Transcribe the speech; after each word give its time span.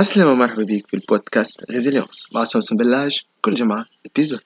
عسلامة 0.00 0.34
مرحبا 0.34 0.62
بيك 0.62 0.86
في 0.86 0.94
ال 0.94 1.04
podcast 1.04 1.70
Résilience 1.70 2.28
مع 2.34 2.44
سمسم 2.44 2.76
بلاج 2.76 3.22
كل 3.40 3.54
جمعة 3.54 3.84
épisode 4.06 4.40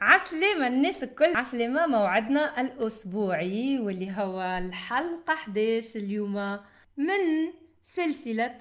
عسلامة 0.00 0.66
الناس 0.66 1.02
الكل. 1.02 1.32
عسلامة 1.36 1.86
موعدنا 1.86 2.60
الأسبوعي 2.60 3.78
واللي 3.78 4.12
هو 4.16 4.42
الحلقة 4.42 5.34
11 5.34 6.00
اليوم 6.00 6.58
من 6.96 7.52
سلسلة 7.82 8.58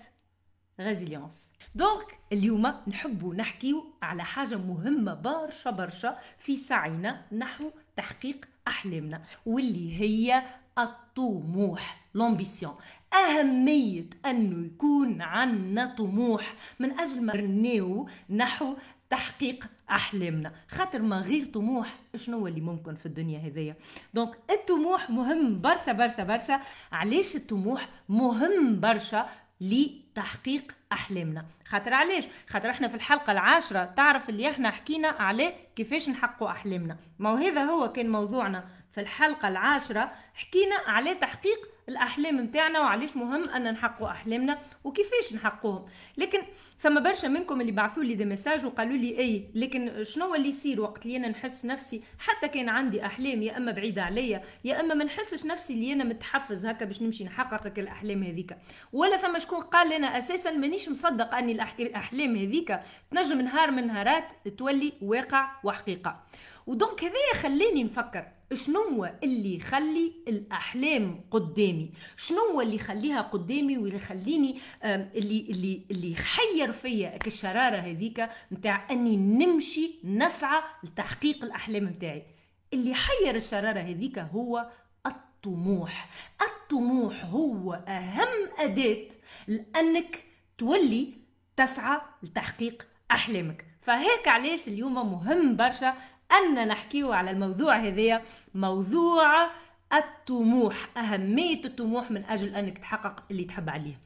Résilience 0.80 1.50
donc 1.76 2.18
اليوم 2.34 2.74
نحبوا 2.88 3.36
نحكيو 3.36 3.86
على 4.02 4.24
حاجة 4.24 4.58
مهمة 4.58 5.14
برشا 5.14 5.72
برشا 5.72 6.18
في 6.40 6.58
سعينا 6.58 7.22
نحو 7.32 7.72
تحقيق 7.96 8.46
أحلامنا 8.68 9.22
واللي 9.46 10.02
هي 10.02 10.44
الطموح 10.78 12.08
l'ambition 12.16 12.76
أهمية 13.14 14.10
أنه 14.26 14.66
يكون 14.66 15.22
عنا 15.22 15.96
طموح 15.98 16.56
من 16.80 17.00
أجل 17.00 17.26
ما 17.26 17.36
نرنيو 17.36 18.10
نحو 18.30 18.76
تحقيق 19.10 19.66
أحلامنا. 19.90 20.54
خاطر 20.70 21.02
ما 21.02 21.20
غير 21.20 21.46
طموح 21.46 22.00
شنو 22.16 22.48
اللي 22.48 22.62
ممكن 22.62 22.96
في 22.96 23.06
الدنيا 23.06 23.40
هذيا 23.40 23.76
donc 24.14 24.38
الطموح 24.52 25.10
مهم 25.10 25.62
برشا 25.62 25.94
برشا 25.94 26.24
برشا. 26.24 26.62
علاش 26.92 27.36
الطموح 27.36 27.90
مهم 28.10 28.80
برشا 28.80 29.30
لتحقيق 29.62 30.76
أحلامنا. 30.92 31.46
خاطر 31.66 31.94
علاش؟ 31.94 32.28
خاطر 32.50 32.70
إحنا 32.70 32.88
في 32.88 32.96
الحلقة 32.96 33.32
العاشرة 33.32 33.84
تعرف 33.86 34.30
اللي 34.30 34.50
إحنا 34.50 34.72
حكينا 34.72 35.08
عليه 35.08 35.54
كيفاش 35.76 36.10
نحققوا 36.10 36.52
أحلامنا. 36.52 36.98
ما 37.20 37.40
هذا 37.40 37.64
هو 37.64 37.92
كان 37.92 38.10
موضوعنا. 38.10 38.66
في 38.94 39.02
الحلقة 39.02 39.48
العاشرة 39.48 40.12
حكينا 40.34 40.76
على 40.88 41.16
تحقيق 41.16 41.72
الأحلام 41.90 42.42
نتاعنا 42.42 42.80
وعلاش 42.80 43.18
مهم 43.18 43.50
أن 43.50 43.72
نحققوا 43.74 44.10
أحلامنا 44.10 44.60
وكيفاش 44.84 45.34
نحققوهم. 45.34 45.86
لكن 46.18 46.40
ثم 46.80 47.04
برشا 47.04 47.28
منكم 47.28 47.62
اللي 47.62 47.72
بعثوا 47.72 48.04
لي 48.04 48.16
des 48.16 48.26
messages 48.26 48.66
وقالوا 48.66 48.98
لي 48.98 49.20
اي 49.20 49.48
لكن 49.56 50.04
شنو 50.04 50.36
اللي 50.36 50.50
يصير 50.50 50.82
وقت 50.82 51.06
اللي 51.06 51.18
أنا 51.18 51.28
نحس 51.28 51.66
نفسي 51.66 52.04
حتى 52.20 52.48
كان 52.48 52.70
عندي 52.70 53.06
أحلام 53.06 53.44
يا 53.44 53.58
إما 53.58 53.72
بعيدة 53.72 54.04
عليا 54.04 54.44
يا 54.66 54.82
إما 54.82 54.94
ما 54.94 55.04
نحسش 55.04 55.46
نفسي 55.46 55.74
اللي 55.74 55.94
أنا 55.94 56.04
متحفز 56.04 56.66
هكا 56.66 56.86
باش 56.86 57.02
نمشي 57.02 57.24
نحقق 57.24 57.80
الأحلام 57.80 58.24
هذيك 58.24 58.58
ولا 58.94 59.18
ثم 59.18 59.40
شكون 59.40 59.62
قال 59.62 59.90
لي 59.90 59.96
أنا 59.96 60.18
أساسا 60.18 60.52
مانيش 60.52 60.90
مصدق 60.90 61.36
أني 61.36 61.52
الأحلام 61.80 62.36
هذيك 62.36 62.80
تنجم 63.12 63.42
نهار 63.42 63.72
من 63.72 63.88
نهارات 63.88 64.48
تولي 64.58 64.94
واقع 65.02 65.52
وحقيقة. 65.64 66.24
ودونك 66.68 67.04
هذايا 67.04 67.34
خلاني 67.34 67.84
نفكر 67.84 68.28
شنو 68.54 69.06
اللي 69.24 69.56
يخلي 69.56 70.12
الأحلام 70.28 71.24
قدامي؟ 71.32 71.92
شنو 72.18 72.62
اللي 72.62 72.76
يخليها 72.76 73.22
قدامي 73.22 73.78
واللي 73.78 73.96
يخليني 73.96 74.60
اللي 74.84 75.48
اللي 75.50 75.86
اللي 75.92 76.12
يخير 76.12 76.74
فيا 76.74 77.20
الشراره 77.28 77.76
هذيك 77.76 78.30
نتاع 78.52 78.88
أني 78.92 79.18
نمشي 79.18 80.00
نسعى 80.04 80.62
لتحقيق 80.84 81.44
الأحلام 81.44 81.84
نتاعي 81.84 82.26
اللي 82.74 82.94
حير 82.96 83.36
الشرارة 83.36 83.80
هذيك 83.80 84.20
هو 84.20 84.70
الطموح. 85.06 86.10
الطموح 86.42 87.26
هو 87.26 87.74
أهم 87.74 88.50
أداة 88.58 89.08
لأنك 89.48 90.24
تولي 90.58 91.14
تسعى 91.58 92.02
لتحقيق 92.24 92.88
أحلامك. 93.12 93.66
فهيك 93.82 94.28
علاش 94.28 94.68
اليوم 94.68 94.94
مهم 94.94 95.56
برشا 95.56 95.96
أن 96.32 96.68
نحكيه 96.68 97.14
على 97.14 97.32
الموضوع 97.32 97.78
هذايا 97.80 98.22
موضوع 98.54 99.50
الطموح 99.94 100.98
أهمية 100.98 101.66
الطموح 101.66 102.12
من 102.12 102.26
أجل 102.26 102.56
أنك 102.56 102.78
تحقق 102.78 103.24
اللي 103.32 103.44
تحب 103.44 103.70
عليه. 103.70 104.00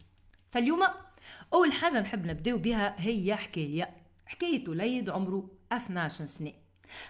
فاليوم 0.49 0.79
أول 1.53 1.73
حاجة 1.73 2.01
نحب 2.01 2.25
نبداو 2.25 2.57
بها 2.57 2.95
هي 2.97 3.35
حكاية 3.35 3.89
حكاية 4.25 4.69
وليد 4.69 5.09
عمره 5.09 5.49
12 5.71 6.25
سنة. 6.25 6.53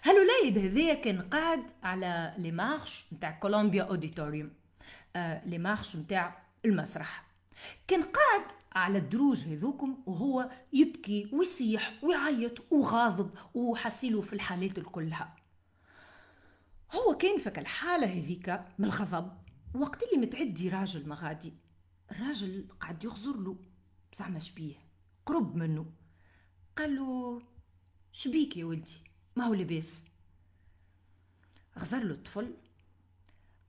هالوليد 0.04 0.58
هذايا 0.58 0.94
كان 0.94 1.22
قاعد 1.22 1.72
على 1.84 2.34
les 2.38 2.52
marches 2.52 3.06
نتاع 3.14 3.32
Columbia 3.32 3.84
Auditorium 3.84 4.52
آه 5.16 5.42
les 5.46 5.58
marches 5.58 5.96
نتاع 5.96 6.44
المسرح. 6.66 7.24
كان 7.88 8.02
قاعد 8.04 8.42
على 8.76 8.98
الدروج 8.98 9.44
هذوكم 9.44 10.04
وهو 10.06 10.52
يبكي 10.74 11.30
ويصيح 11.34 12.04
ويعيط 12.04 12.72
وغاضب 12.72 13.32
وحسيله 13.54 14.22
في 14.22 14.34
الحالات 14.34 14.78
الكلها. 14.78 15.36
هو 16.92 17.18
كان 17.18 17.40
فك 17.40 17.60
الحالة 17.60 18.08
هذيك 18.08 18.50
من 18.78 18.86
الغضب. 18.86 19.32
وقت 19.76 20.04
اللي 20.04 20.26
متعدي 20.26 20.70
راجل 20.70 21.10
مغادي 21.10 21.54
الراجل 22.12 22.68
قاعد 22.80 23.04
يغزر 23.04 23.38
له. 23.38 23.58
زعما 24.14 24.40
شبيه 24.40 24.76
قرب 25.26 25.56
منه. 25.56 25.86
قال 26.78 26.96
له 26.96 27.42
شبيك 28.12 28.58
يا 28.58 28.66
ولدي؟ 28.66 28.98
ما 29.36 29.46
هو 29.46 29.54
لباس 29.54 30.12
غزر 31.78 32.04
له 32.04 32.14
الطفل. 32.14 32.58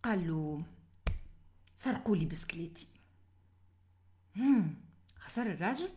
قال 0.03 0.29
له 0.29 0.65
سرقوا 1.77 2.17
لي 2.17 2.25
بسكليتي 2.27 2.87
خسر 5.27 5.47
الراجل؟ 5.47 5.89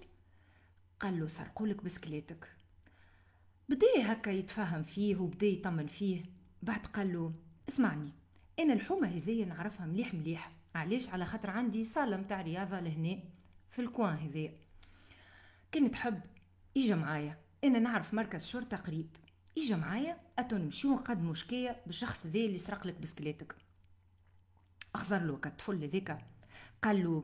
قال 0.99 1.19
له 1.19 1.27
سرقولك 1.27 1.83
بسكليتك. 1.83 2.55
بدأ 3.69 3.87
هكا 3.97 4.29
يتفهم 4.29 4.83
فيه 4.83 5.15
وبدأ 5.15 5.45
يطمن 5.45 5.87
فيه. 5.87 6.23
بعد 6.61 6.85
قال 6.85 7.13
له 7.13 7.33
اسمعني 7.69 8.11
أنا 8.59 8.73
الحومة 8.73 9.07
هذيا 9.07 9.45
نعرفها 9.45 9.85
مليح 9.85 10.13
مليح. 10.13 10.51
علاش؟ 10.75 11.09
على 11.09 11.25
خاطر 11.25 11.49
عندي 11.49 11.85
صالة 11.85 12.17
متاع 12.17 12.41
رياضة 12.41 12.79
لهنا 12.79 13.19
في 13.69 13.81
ال 13.81 13.88
coin 13.88 14.15
هذايا 14.15 14.53
كان 15.71 15.91
تحب 15.91 16.21
اجا 16.77 16.95
معايا. 16.95 17.37
أنا 17.63 17.79
نعرف 17.79 18.13
مركز 18.13 18.45
شرطة 18.45 18.77
قريب. 18.77 19.17
اجا 19.57 19.75
معايا 19.75 20.17
أتو 20.39 20.57
نمشيو 20.57 20.93
نقدمو 20.95 21.33
شكايه 21.33 21.81
بالشخص 21.85 22.27
ذا 22.27 22.39
اللي 22.39 22.59
سرق 22.59 22.87
لك 22.87 23.01
بسكليتك. 23.01 23.55
أخزر 24.95 25.19
له 25.19 25.37
كالطفل 25.37 25.83
هذاك 25.83 26.25
قال 26.83 27.03
له 27.03 27.23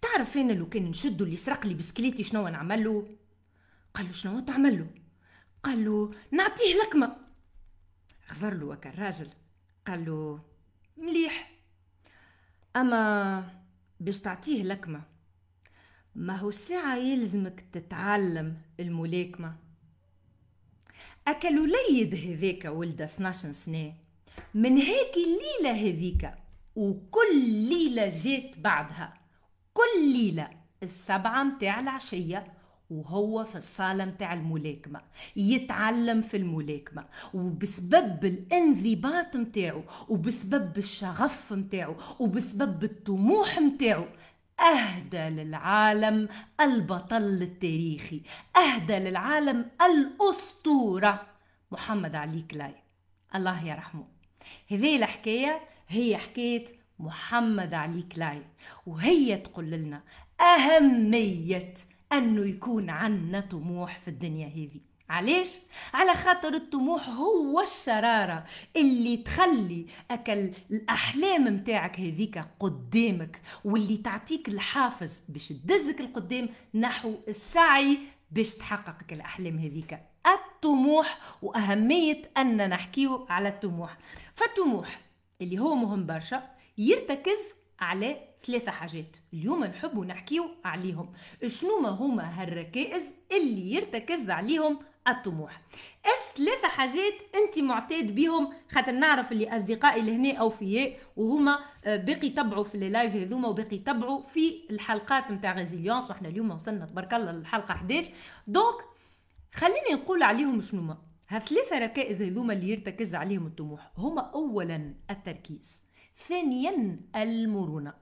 تعرف 0.00 0.36
أنا 0.36 0.52
لو 0.52 0.68
كان 0.68 0.84
نشدو 0.84 1.24
اللي 1.24 1.36
سرق 1.36 1.66
لي 1.66 1.74
بسكليتي 1.74 2.22
شنو 2.24 2.48
نعمل 2.48 2.84
له 2.84 3.08
قال 3.94 4.06
له 4.06 4.12
شنو 4.12 4.40
تعمل 4.40 4.78
له 4.78 4.86
قال 5.62 5.84
له 5.84 6.10
نعطيه 6.30 6.74
لكمة. 6.86 7.16
غزر 8.30 8.54
له 8.54 8.66
وكا 8.66 8.90
الراجل. 8.90 9.28
قال 9.86 10.04
له 10.04 10.40
مليح. 10.96 11.52
أما 12.76 13.62
باش 14.00 14.20
تعطيه 14.20 14.62
لكمة 14.62 15.02
ما 16.14 16.36
هو 16.36 16.48
الساعة 16.48 16.96
يلزمك 16.96 17.64
تتعلم 17.72 18.56
الملاكمة. 18.80 19.56
أكل 21.28 21.58
وليد 21.58 22.14
هذاك 22.14 22.64
ولد 22.64 23.02
12 23.02 23.52
سنة. 23.52 23.94
من 24.54 24.76
هيك 24.76 25.14
الليلة 25.16 25.88
هذيك 25.88 26.34
وكل 26.76 27.50
ليلة 27.68 28.08
جات 28.08 28.58
بعدها. 28.58 29.14
كل 29.74 30.12
ليلة 30.12 30.50
السبعة 30.82 31.42
متاع 31.42 31.80
العشية 31.80 32.52
وهو 32.90 33.44
في 33.44 33.56
الصالة 33.56 34.04
متاع 34.04 34.32
الملاكمة 34.32 35.00
يتعلم 35.36 36.22
في 36.22 36.36
الملاكمة. 36.36 37.04
وبسبب 37.34 38.24
الانضباط 38.24 39.36
متاعه 39.36 39.84
وبسبب 40.08 40.78
الشغف 40.78 41.52
متاعه 41.52 41.96
وبسبب 42.18 42.84
الطموح 42.84 43.58
متاعه 43.58 44.08
أهدى 44.60 45.18
للعالم 45.28 46.28
البطل 46.60 47.42
التاريخي 47.42 48.22
أهدى 48.56 48.98
للعالم 48.98 49.70
الأسطورة 49.82 51.26
محمد 51.70 52.14
علي 52.14 52.42
كلاي. 52.42 52.74
الله 53.34 53.66
يرحمه. 53.66 54.04
هذه 54.70 54.96
الحكاية 54.96 55.60
هي 55.92 56.16
حكاية 56.16 56.66
محمد 56.98 57.74
علي 57.74 58.02
كلاي 58.02 58.42
وهي 58.86 59.36
تقول 59.36 59.70
لنا 59.70 60.02
أهمية 60.40 61.74
أنه 62.12 62.46
يكون 62.46 62.90
عنا 62.90 63.40
طموح 63.40 63.98
في 63.98 64.08
الدنيا 64.08 64.46
هذه 64.48 64.80
علاش؟ 65.10 65.58
على 65.94 66.14
خاطر 66.14 66.54
الطموح 66.54 67.08
هو 67.08 67.60
الشرارة 67.60 68.44
اللي 68.76 69.16
تخلي 69.16 69.86
أكل 70.10 70.50
الأحلام 70.70 71.44
متاعك 71.44 72.00
هذيك 72.00 72.44
قدامك 72.60 73.40
واللي 73.64 73.96
تعطيك 73.96 74.48
الحافز 74.48 75.20
باش 75.28 75.48
تدزك 75.48 76.00
القدام 76.00 76.48
نحو 76.74 77.14
السعي 77.28 77.98
باش 78.30 78.54
تحققك 78.54 79.12
الأحلام 79.12 79.58
هذيك. 79.58 79.98
الطموح 80.26 81.18
وأهمية 81.42 82.22
أن 82.36 82.68
نحكيه 82.68 83.26
على 83.28 83.48
الطموح. 83.48 83.98
فالطموح 84.34 85.11
اللي 85.40 85.58
هو 85.58 85.74
مهم 85.74 86.06
برشا 86.06 86.42
يرتكز 86.78 87.54
على 87.80 88.16
ثلاثة 88.46 88.70
حاجات. 88.70 89.16
اليوم 89.34 89.64
نحب 89.64 89.98
نحكيو 89.98 90.50
عليهم. 90.64 91.12
شنو 91.46 91.80
ما 91.80 91.88
هما 91.88 92.42
هالركائز 92.42 93.14
اللي 93.32 93.74
يرتكز 93.74 94.30
عليهم 94.30 94.78
الطموح؟ 95.08 95.62
ثلاثة 96.36 96.68
حاجات 96.68 97.14
أنت 97.34 97.58
معتاد 97.58 98.14
بيهم 98.14 98.52
خاطر 98.70 98.92
نعرف 98.92 99.32
اللي 99.32 99.56
أصدقائي 99.56 100.02
لهنا 100.02 100.38
أوفياء 100.38 100.96
وهما 101.16 101.58
آه، 101.84 101.96
باقي 101.96 102.26
يتبعوا 102.26 102.64
في 102.64 102.74
ال 102.74 102.82
live 102.82 103.14
هذوما 103.14 103.48
وباقي 103.48 103.76
يتبعوا 103.76 104.22
في 104.22 104.52
الحلقات 104.70 105.30
نتاع 105.30 105.52
Résilience 105.52 106.10
وإحنا 106.10 106.28
اليوم 106.28 106.50
وصلنا 106.50 106.86
تبارك 106.86 107.14
الله 107.14 107.32
للحلقة 107.32 107.72
11 107.72 108.10
donc 108.46 108.74
خليني 109.54 109.92
نقول 109.92 110.22
عليهم 110.22 110.60
شنو 110.60 110.96
هالثلاثة 111.32 111.78
ركائز 111.78 112.22
هذوما 112.22 112.52
اللي 112.52 112.70
يرتكز 112.70 113.14
عليهم 113.14 113.46
الطموح. 113.46 113.92
هما 113.96 114.20
أولا 114.20 114.94
التركيز 115.10 115.82
ثانيا 116.28 117.00
المرونة 117.16 117.92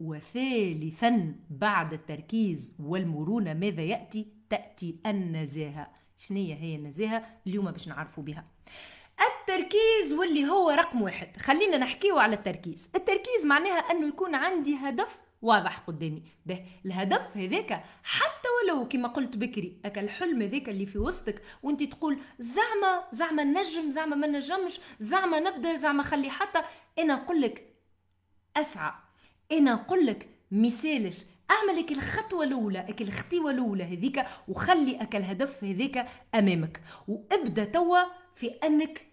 وثالثا 0.00 1.34
بعد 1.50 1.92
التركيز 1.92 2.76
والمرونة 2.78 3.54
ماذا 3.54 3.82
يأتي؟ 3.82 4.26
تأتي 4.50 5.00
النزاهة. 5.06 5.90
شنية 6.16 6.54
هي 6.54 6.76
النزاهة 6.76 7.26
اليوم 7.46 7.70
باش 7.70 7.88
نعرفوا 7.88 8.24
بها؟ 8.24 8.44
التركيز 9.20 10.12
واللي 10.18 10.46
هو 10.46 10.70
رقم 10.70 11.02
واحد. 11.02 11.36
خلينا 11.36 11.78
نحكيه 11.78 12.20
على 12.20 12.36
التركيز. 12.36 12.90
التركيز 12.94 13.46
معناها 13.46 13.78
أنه 13.78 14.08
يكون 14.08 14.34
عندي 14.34 14.76
هدف 14.76 15.20
واضح 15.42 15.78
قدامي. 15.78 16.22
به 16.46 16.66
الهدف 16.86 17.36
هذاك. 17.36 17.84
حتى 18.02 18.48
ولو 18.62 18.88
كما 18.88 19.08
قلت 19.08 19.36
بكري 19.36 19.80
اكا 19.84 20.00
الحلم 20.00 20.42
هذاك 20.42 20.68
اللي 20.68 20.86
في 20.86 20.98
وسطك 20.98 21.42
وانت 21.62 21.82
تقول 21.82 22.18
زعما 22.38 23.04
زعما 23.12 23.44
نجم 23.44 23.90
زعما 23.90 24.16
ما 24.16 24.26
نجمش 24.26 24.80
زعما 24.98 25.40
نبدأ 25.40 25.76
زعما 25.76 26.02
خلي 26.02 26.30
حتى. 26.30 26.62
أنا 26.98 27.14
نقول 27.14 27.40
لك 27.40 27.74
أسعى. 28.56 28.92
أنا 29.52 29.74
نقول 29.74 30.06
لك 30.06 30.28
مثالش. 30.50 31.24
أعمل 31.50 31.80
لك 31.80 31.92
الخطوة 31.92 32.44
الأولى 32.44 32.78
اك 32.78 33.02
الخطيوة 33.02 33.50
الأولى 33.50 33.84
هذيك 33.84 34.26
وخلي 34.48 35.02
اك 35.02 35.16
الهدف 35.16 35.64
هذاك 35.64 36.08
أمامك. 36.34 36.80
وابدأ 37.08 37.64
توا 37.64 37.98
في 38.34 38.46
أنك 38.48 39.06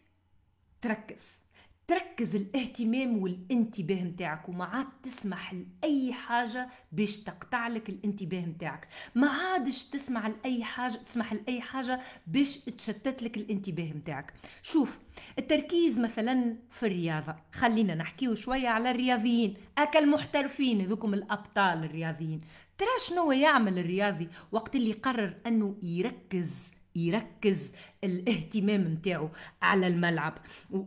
تركز. 0.82 1.49
تركز 1.90 2.36
الاهتمام 2.36 3.18
والانتباه 3.18 4.04
متاعك 4.04 4.50
وما 4.50 4.66
عاد 4.66 4.88
تسمح 5.04 5.54
لأي 5.54 6.14
حاجة 6.14 6.70
باش 6.92 7.18
تقطع 7.18 7.68
لك 7.68 7.90
الانتباه 7.90 8.42
متاعك 8.42 8.88
ما 9.16 9.30
عادش 9.30 9.84
تسمع 9.84 10.28
لأي 10.28 10.64
حاجة 10.64 10.94
تسمح 10.94 11.34
لأي 11.34 11.62
حاجة 11.62 12.00
باش 12.28 12.58
تشتت 12.58 13.24
لك 13.24 13.38
الانتباه 13.38 13.94
متاعك 13.94 14.34
شوف 14.62 15.00
التركيز 15.40 16.00
مثلا 16.00 16.56
في 16.72 16.86
الرياضة 16.86 17.36
خلينا 17.52 17.96
نحكيو 17.96 18.36
شوية 18.36 18.68
على 18.68 18.92
الرياضيين. 18.92 19.54
أكل 19.78 20.10
محترفين 20.10 20.86
ذوكم 20.86 21.14
الأبطال 21.14 21.84
الرياضيين. 21.84 22.42
ترى 22.78 22.88
شنو 23.08 23.32
يعمل 23.32 23.80
الرياضي 23.80 24.30
وقت 24.52 24.76
اللي 24.76 24.90
يقرر 24.90 25.36
أنه 25.48 25.76
يركز؟ 25.84 26.72
يركز 26.96 27.76
الاهتمام 28.04 28.92
متاعه 28.92 29.32
على 29.62 29.88
الملعب 29.88 30.38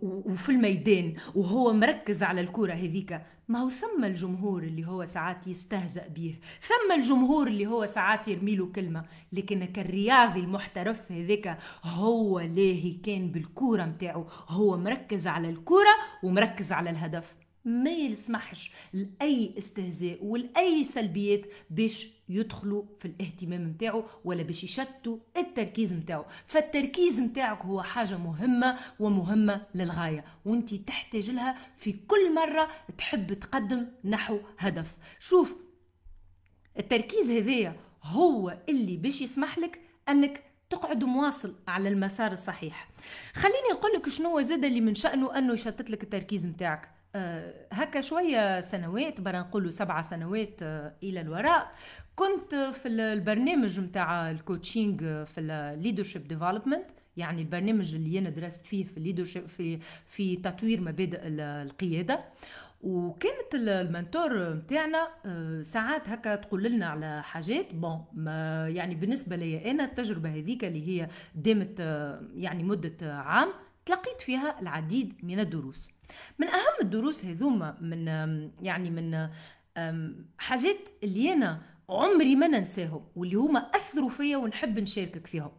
وفي 0.02 0.49
الميدان 0.49 1.14
وهو 1.34 1.72
مركز 1.72 2.22
على 2.22 2.40
الكرة 2.40 2.72
هذيك. 2.72 3.20
ما 3.49 3.58
هو 3.58 3.69
ثم 3.69 4.04
الجمهور 4.04 4.62
اللي 4.62 4.87
هو 4.87 5.06
ساعات 5.06 5.46
يستهزأ 5.46 6.08
به 6.08 6.38
ثم 6.60 6.93
الجمهور 6.93 7.46
اللي 7.46 7.66
هو 7.66 7.87
ساعات 7.87 8.28
يرمي 8.28 8.56
له 8.56 8.66
كلمة. 8.66 9.04
لكن 9.32 9.69
الرياضي 9.78 10.40
المحترف 10.40 11.12
هذاك 11.12 11.58
هو 11.84 12.40
لاهي 12.40 12.93
كان 12.93 13.31
بالكورة 13.31 13.84
متاعه 13.84 14.26
هو 14.49 14.76
مركز 14.76 15.26
على 15.26 15.50
الكورة 15.50 15.94
ومركز 16.22 16.72
على 16.72 16.90
الهدف. 16.90 17.34
ما 17.64 17.91
يسمحش 17.91 18.73
لأي 18.93 19.55
استهزاء 19.59 20.25
ولأي 20.25 20.85
سلبيات 20.85 21.47
باش 21.70 22.12
يدخلوا 22.29 22.85
في 22.99 23.05
الاهتمام 23.05 23.69
نتاعو 23.69 24.05
ولا 24.25 24.43
باش 24.43 24.64
يشتوا 24.64 25.19
التركيز 25.37 25.93
نتاعو 25.93 26.25
فالتركيز 26.47 27.20
نتاعك 27.20 27.62
هو 27.62 27.82
حاجة 27.82 28.19
مهمة 28.19 28.79
ومهمة 29.00 29.67
للغاية 29.75 30.25
وانت 30.44 30.75
تحتاج 30.75 31.31
لها 31.31 31.56
في 31.79 31.93
كل 31.93 32.35
مرة 32.35 32.69
تحب 32.99 33.32
تقدم 33.32 33.87
نحو 34.05 34.38
هدف. 34.59 34.97
شوف 35.19 35.55
التركيز 36.79 37.31
هذايا 37.31 37.76
هو 38.03 38.59
اللي 38.69 38.97
باش 38.97 39.20
يسمح 39.20 39.59
لك 39.59 39.81
أنك 40.09 40.43
تقعد 40.70 41.05
مواصل 41.05 41.55
على 41.69 41.88
المسار 41.88 42.32
الصحيح. 42.32 42.88
خليني 43.35 43.69
نقول 43.73 43.93
لك 43.93 44.09
شنو 44.09 44.41
زاد 44.41 44.64
اللي 44.64 44.81
من 44.81 44.94
شأنه 44.94 45.38
أنه 45.38 45.53
يشتت 45.53 45.91
لك 45.91 46.03
التركيز 46.03 46.47
نتاعك 46.47 47.01
هكا 47.73 48.00
شوية 48.00 48.61
سنوات 48.61 49.20
برا 49.20 49.38
نقولوا 49.38 49.70
سبعة 49.70 50.03
سنوات 50.03 50.62
أه 50.62 50.94
إلى 51.03 51.20
الوراء. 51.20 51.73
كنت 52.17 52.55
في 52.55 52.88
البرنامج 52.88 53.81
متاع 53.81 54.31
coaching 54.31 55.00
في 55.00 55.38
ال 55.38 55.47
leadership 55.47 56.28
development 56.28 56.90
يعني 57.17 57.43
البرنامج 57.43 57.94
اللي 57.94 58.19
أنا 58.19 58.31
درست 58.31 58.64
فيه 58.64 58.85
في 58.85 58.97
ال 58.96 59.01
leadership 59.01 59.46
في 59.47 59.79
في 60.06 60.37
تطوير 60.37 60.81
مبادئ 60.81 61.20
القيادة. 61.25 62.20
وكانت 62.82 63.55
المنتور 63.55 64.53
نتاعنا 64.55 65.09
آه، 65.26 65.62
ساعات 65.62 66.09
هكا 66.09 66.35
تقول 66.35 66.62
لنا 66.62 66.87
على 66.87 67.23
حاجات. 67.23 67.75
بون 67.75 68.05
يعني 68.69 68.94
بالنسبة 68.94 69.37
لي 69.37 69.70
أنا 69.70 69.85
التجربة 69.85 70.31
هذيك 70.31 70.64
اللي 70.64 70.88
هي 70.88 71.09
دامت 71.35 71.76
آه، 71.81 72.23
يعني 72.35 72.62
مدة 72.62 73.14
عام 73.14 73.49
تلقيت 73.87 74.20
فيها 74.20 74.61
العديد 74.61 75.14
من 75.23 75.40
الدروس. 75.40 75.90
من 76.38 76.46
أهم 76.46 76.76
الدروس 76.82 77.25
هذوما 77.25 77.79
من 77.81 78.06
يعني 78.62 78.90
من 78.90 79.29
حاجات 80.38 80.88
اللي 81.02 81.32
أنا 81.32 81.62
عمري 81.88 82.37
ما 82.37 82.46
ننساهم 82.46 83.05
واللي 83.17 83.37
هما 83.37 83.61
أثروا 83.61 84.11
فيا 84.11 84.37
ونحب 84.37 84.79
نشاركك 84.79 85.26
فيهم. 85.26 85.52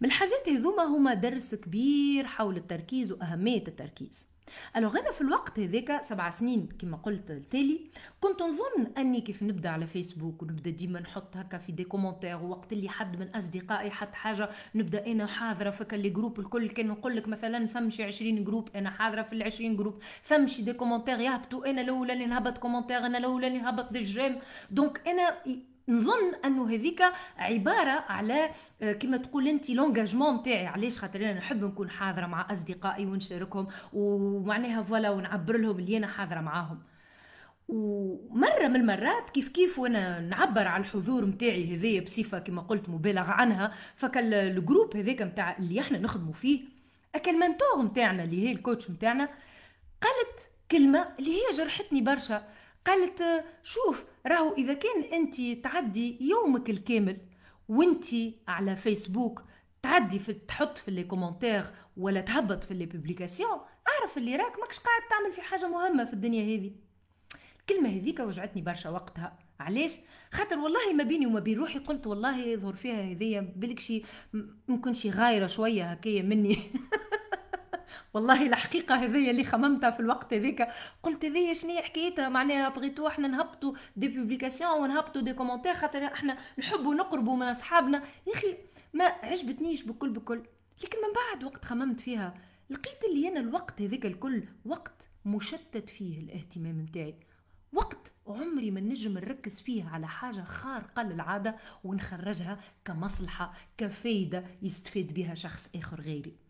من 0.00 0.08
الحاجات 0.08 0.48
هذوما 0.48 0.82
هما 0.82 1.14
درس 1.14 1.54
كبير 1.54 2.26
حول 2.26 2.56
التركيز 2.56 3.12
وأهمية 3.12 3.64
التركيز. 3.68 4.37
Alors 4.76 4.98
أنا 4.98 5.12
في 5.12 5.20
الوقت 5.20 5.58
هذاك 5.60 6.02
سبع 6.02 6.30
سنين 6.30 6.68
كما 6.78 6.96
قلت 6.96 7.30
التالي 7.30 7.80
كنت 8.20 8.42
نظن 8.42 8.92
أني 8.98 9.20
كيف 9.20 9.42
نبدأ 9.42 9.68
على 9.68 9.86
فيسبوك 9.86 10.42
ونبدأ 10.42 10.70
ديما 10.70 11.00
نحط 11.00 11.36
هكا 11.36 11.58
في 11.58 11.72
des 11.72 11.84
commentaires 11.84 12.36
وقت 12.42 12.72
اللي 12.72 12.88
حد 12.88 13.18
من 13.20 13.28
أصدقائي 13.36 13.90
حط 13.90 14.14
حاجة 14.14 14.48
نبدأ 14.74 15.06
أنا 15.06 15.26
حاضرة 15.26 15.70
في 15.70 15.96
les 15.96 16.10
groupes 16.10 16.40
الكل 16.40 16.68
كان 16.68 16.86
نقول 16.86 17.16
لك 17.16 17.28
مثلا 17.28 17.66
ثمشي 17.66 18.04
20 18.04 18.44
groupes 18.44 18.68
أنا 18.76 18.90
حاضرة 18.90 19.22
في 19.22 19.32
ال 19.32 19.42
20 19.42 19.76
groupes 19.76 20.02
ثمشي 20.22 20.62
des 20.62 20.72
commentaires 20.72 21.20
يهبطوا 21.20 21.70
أنا 21.70 21.80
الأولى 21.80 22.12
اللي 22.12 22.26
نهبط 22.26 22.58
commentaire 22.58 22.98
أنا 22.98 23.18
الأولى 23.18 23.46
اللي 23.46 23.58
نهبط 23.58 23.92
des 23.92 24.04
j'aime 24.04 24.38
donc 24.70 25.08
أنا 25.08 25.36
نظن 25.88 26.34
انه 26.44 26.68
هذيك 26.70 27.02
عبارة 27.38 28.04
على 28.08 28.50
آه، 28.82 28.92
كما 28.92 29.16
تقول 29.16 29.48
أنت 29.48 29.70
l'engagement 29.70 30.36
نتاعي. 30.36 30.66
علاش؟ 30.66 30.98
خاطر 30.98 31.20
أنا 31.20 31.32
نحب 31.32 31.64
نكون 31.64 31.90
حاضرة 31.90 32.26
مع 32.26 32.52
أصدقائي 32.52 33.06
ونشاركهم 33.06 33.66
ومعناها 33.92 34.82
voilà 34.82 35.10
ونعبر 35.10 35.56
لهم 35.56 35.78
اللي 35.78 35.96
أنا 35.96 36.06
حاضرة 36.06 36.40
معاهم. 36.40 36.78
ومرة 37.68 38.68
من 38.68 38.76
المرات 38.76 39.30
كيف 39.30 39.48
كيف 39.48 39.78
وأنا 39.78 40.20
نعبر 40.20 40.68
على 40.68 40.80
الحضور 40.80 41.24
نتاعي 41.24 41.76
هذايا 41.76 42.00
بصفة 42.00 42.38
كما 42.38 42.62
قلت 42.62 42.88
مبالغ 42.88 43.30
عنها 43.30 43.72
فكان 43.94 44.32
ال 44.34 44.43
groupe 44.43 44.96
هذاك 44.96 45.22
نتاع 45.22 45.56
اللي 45.58 45.80
إحنا 45.80 45.98
نخدموا 45.98 46.32
فيه 46.32 46.60
اك 47.14 47.30
ال 47.30 47.37
mentor 47.37 47.82
نتاعنا 47.82 48.24
اللي 48.24 48.46
هي 48.46 48.52
ال 48.52 48.58
coach 48.58 48.90
نتاعنا 48.90 49.28
قالت 50.02 50.50
كلمة 50.70 51.08
اللي 51.18 51.30
هي 51.36 51.42
جرحتني 51.56 52.00
برشا. 52.00 52.42
قالت 52.88 53.44
شوف 53.62 54.04
راهو 54.26 54.54
إذا 54.54 54.74
كان 54.74 55.02
أنت 55.12 55.64
تعدي 55.64 56.18
يومك 56.20 56.70
الكامل 56.70 57.18
وأنت 57.68 58.06
على 58.48 58.76
فيسبوك 58.76 59.42
تعدي 59.82 60.18
في 60.18 60.32
تحط 60.32 60.78
في 60.78 60.90
les 60.90 61.04
commentaires 61.04 61.64
ولا 61.96 62.20
تهبط 62.20 62.64
في 62.64 62.74
les 62.74 62.86
publications 62.86 63.60
أعرف 63.88 64.18
اللي 64.18 64.36
راك 64.36 64.58
ماكش 64.58 64.78
قاعد 64.78 65.02
تعمل 65.10 65.32
في 65.32 65.42
حاجة 65.42 65.68
مهمة 65.68 66.04
في 66.04 66.12
الدنيا 66.12 66.42
هذه. 66.42 66.72
الكلمة 67.60 67.88
هذيك 67.88 68.20
وجعتني 68.20 68.62
برشا 68.62 68.90
وقتها. 68.90 69.38
علاش؟ 69.60 69.98
خاطر 70.32 70.58
والله 70.58 70.92
ما 70.92 71.04
بيني 71.04 71.26
وما 71.26 71.40
بين 71.40 71.58
روحي 71.58 71.78
قلت 71.78 72.06
والله 72.06 72.38
يظهر 72.38 72.74
فيها 72.74 73.02
هذيا 73.02 73.52
بالك 73.56 73.80
شي 73.80 74.02
ممكن 74.68 74.94
شي 74.94 75.10
غايرة 75.10 75.46
شوية 75.46 75.84
هكايا 75.84 76.22
مني. 76.22 76.58
والله 78.14 78.46
الحقيقة 78.46 78.94
هذيا 78.94 79.30
اللي 79.30 79.44
خممتها 79.44 79.90
في 79.90 80.00
الوقت 80.00 80.34
هذيك. 80.34 80.68
قلت 81.02 81.24
هذيا 81.24 81.54
شنو 81.54 81.76
حكايتها؟ 81.76 82.28
معناها 82.28 82.68
بغيتو 82.68 83.06
إحنا 83.06 83.28
نهبطوا 83.28 83.72
des 83.96 84.08
publications 84.08 84.70
ونهبطوا 84.70 85.22
des 85.22 85.32
commentaires 85.32 85.74
خاطر 85.74 86.04
إحنا 86.04 86.38
نحبوا 86.58 86.94
نقربوا 86.94 87.36
من 87.36 87.46
أصحابنا. 87.46 88.02
يا 88.26 88.32
أخي 88.34 88.56
ما 88.92 89.04
عجبتنيش 89.04 89.82
بكل 89.82 90.10
بكل. 90.10 90.42
لكن 90.84 90.98
من 90.98 91.12
بعد 91.14 91.44
وقت 91.44 91.64
خممت 91.64 92.00
فيها. 92.00 92.34
لقيت 92.70 93.04
اللي 93.10 93.28
أنا 93.28 93.40
الوقت 93.40 93.82
هذاك 93.82 94.06
الكل 94.06 94.42
وقت 94.64 95.08
مشتت 95.24 95.90
فيه 95.90 96.20
الاهتمام 96.20 96.80
نتاعي. 96.80 97.14
وقت 97.72 98.12
عمري 98.26 98.70
ما 98.70 98.80
نجم 98.80 99.18
نركز 99.18 99.60
فيه 99.60 99.84
على 99.84 100.08
حاجة 100.08 100.40
خارقة 100.40 101.02
للعادة 101.02 101.56
ونخرجها 101.84 102.60
كمصلحة 102.84 103.52
كفايدة 103.78 104.44
يستفيد 104.62 105.14
بها 105.14 105.34
شخص 105.34 105.70
آخر 105.76 106.00
غيري. 106.00 106.47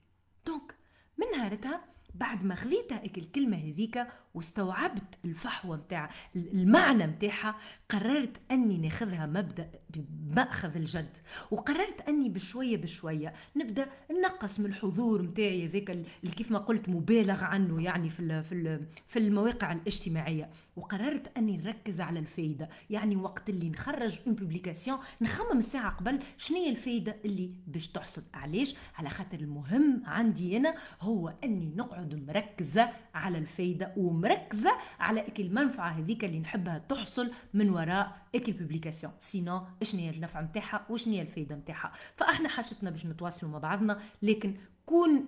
من 1.19 1.27
نهارتها 1.39 1.85
بعد 2.15 2.45
ما 2.45 2.55
خذيتها 2.55 3.01
هيك 3.03 3.19
الكلمة 3.19 3.57
هذيك 3.57 4.07
واستوعبت 4.35 5.19
الفحوى 5.25 5.77
متاع 5.77 6.11
المعنى 6.37 7.07
متاعها 7.07 7.57
قررت 7.89 8.37
أني 8.51 8.77
ناخذها 8.79 9.27
مبدأ 9.27 9.71
بمأخذ 9.91 10.77
الجد. 10.77 11.17
وقررت 11.51 12.09
أني 12.09 12.29
بشوية 12.29 12.77
بشوية 12.77 13.33
نبدأ 13.57 13.89
نقص 14.25 14.61
من 14.61 14.67
الحضور 14.67 15.23
متاعي 15.23 15.67
ذاك 15.67 15.91
اللي 15.91 16.33
كيف 16.37 16.51
ما 16.51 16.59
قلت 16.59 16.89
مبالغ 16.89 17.45
عنه 17.45 17.83
يعني 17.83 18.11
في 18.11 18.43
في 18.43 18.81
في 19.07 19.19
المواقع 19.19 19.73
الاجتماعية. 19.73 20.51
وقررت 20.77 21.37
أني 21.37 21.57
نركز 21.57 22.01
على 22.01 22.19
الفايدة. 22.19 22.69
يعني 22.91 23.17
وقت 23.17 23.49
اللي 23.49 23.69
نخرج 23.71 24.19
une 24.27 24.35
publication 24.35 24.99
نخمم 25.21 25.59
الساعة 25.59 25.91
قبل 25.91 26.19
شنو 26.37 26.57
هي 26.59 26.71
الفايدة 26.71 27.17
اللي 27.25 27.51
باش 27.67 27.89
تحصل 27.89 28.23
علاش؟ 28.35 28.75
على 28.99 29.11
خاطر 29.11 29.41
المهم 29.41 30.03
عندي 30.07 30.57
أنا 30.57 30.75
هو 31.01 31.35
أني 31.45 31.73
نقعد 31.77 32.15
مركزة 32.27 32.89
على 33.15 33.39
الفايدة 33.39 33.93
ومركزة 34.19 34.71
على 35.01 35.21
إك 35.21 35.41
المنفعة 35.41 35.89
هذيك 35.91 36.25
اللي 36.25 36.39
نحبها 36.39 36.79
تحصل 36.79 37.33
من 37.55 37.71
وراء 37.71 38.27
إك 38.35 38.49
ال 38.49 38.54
publication 38.54 39.13
sinon 39.19 39.67
شنو 39.83 40.01
هي 40.01 40.11
النفع 40.11 40.41
نتاعها 40.41 40.87
وشنو 40.91 41.15
هي 41.15 41.23
الفايدة 41.23 41.57
نتاعها 41.57 41.93
فأحنا 42.17 42.49
حاجتنا 42.49 42.91
باش 42.91 43.07
نتواصلوا 43.07 43.53
مع 43.53 43.59
بعضنا 43.59 44.01
لكن 44.23 44.57
كون 44.87 45.27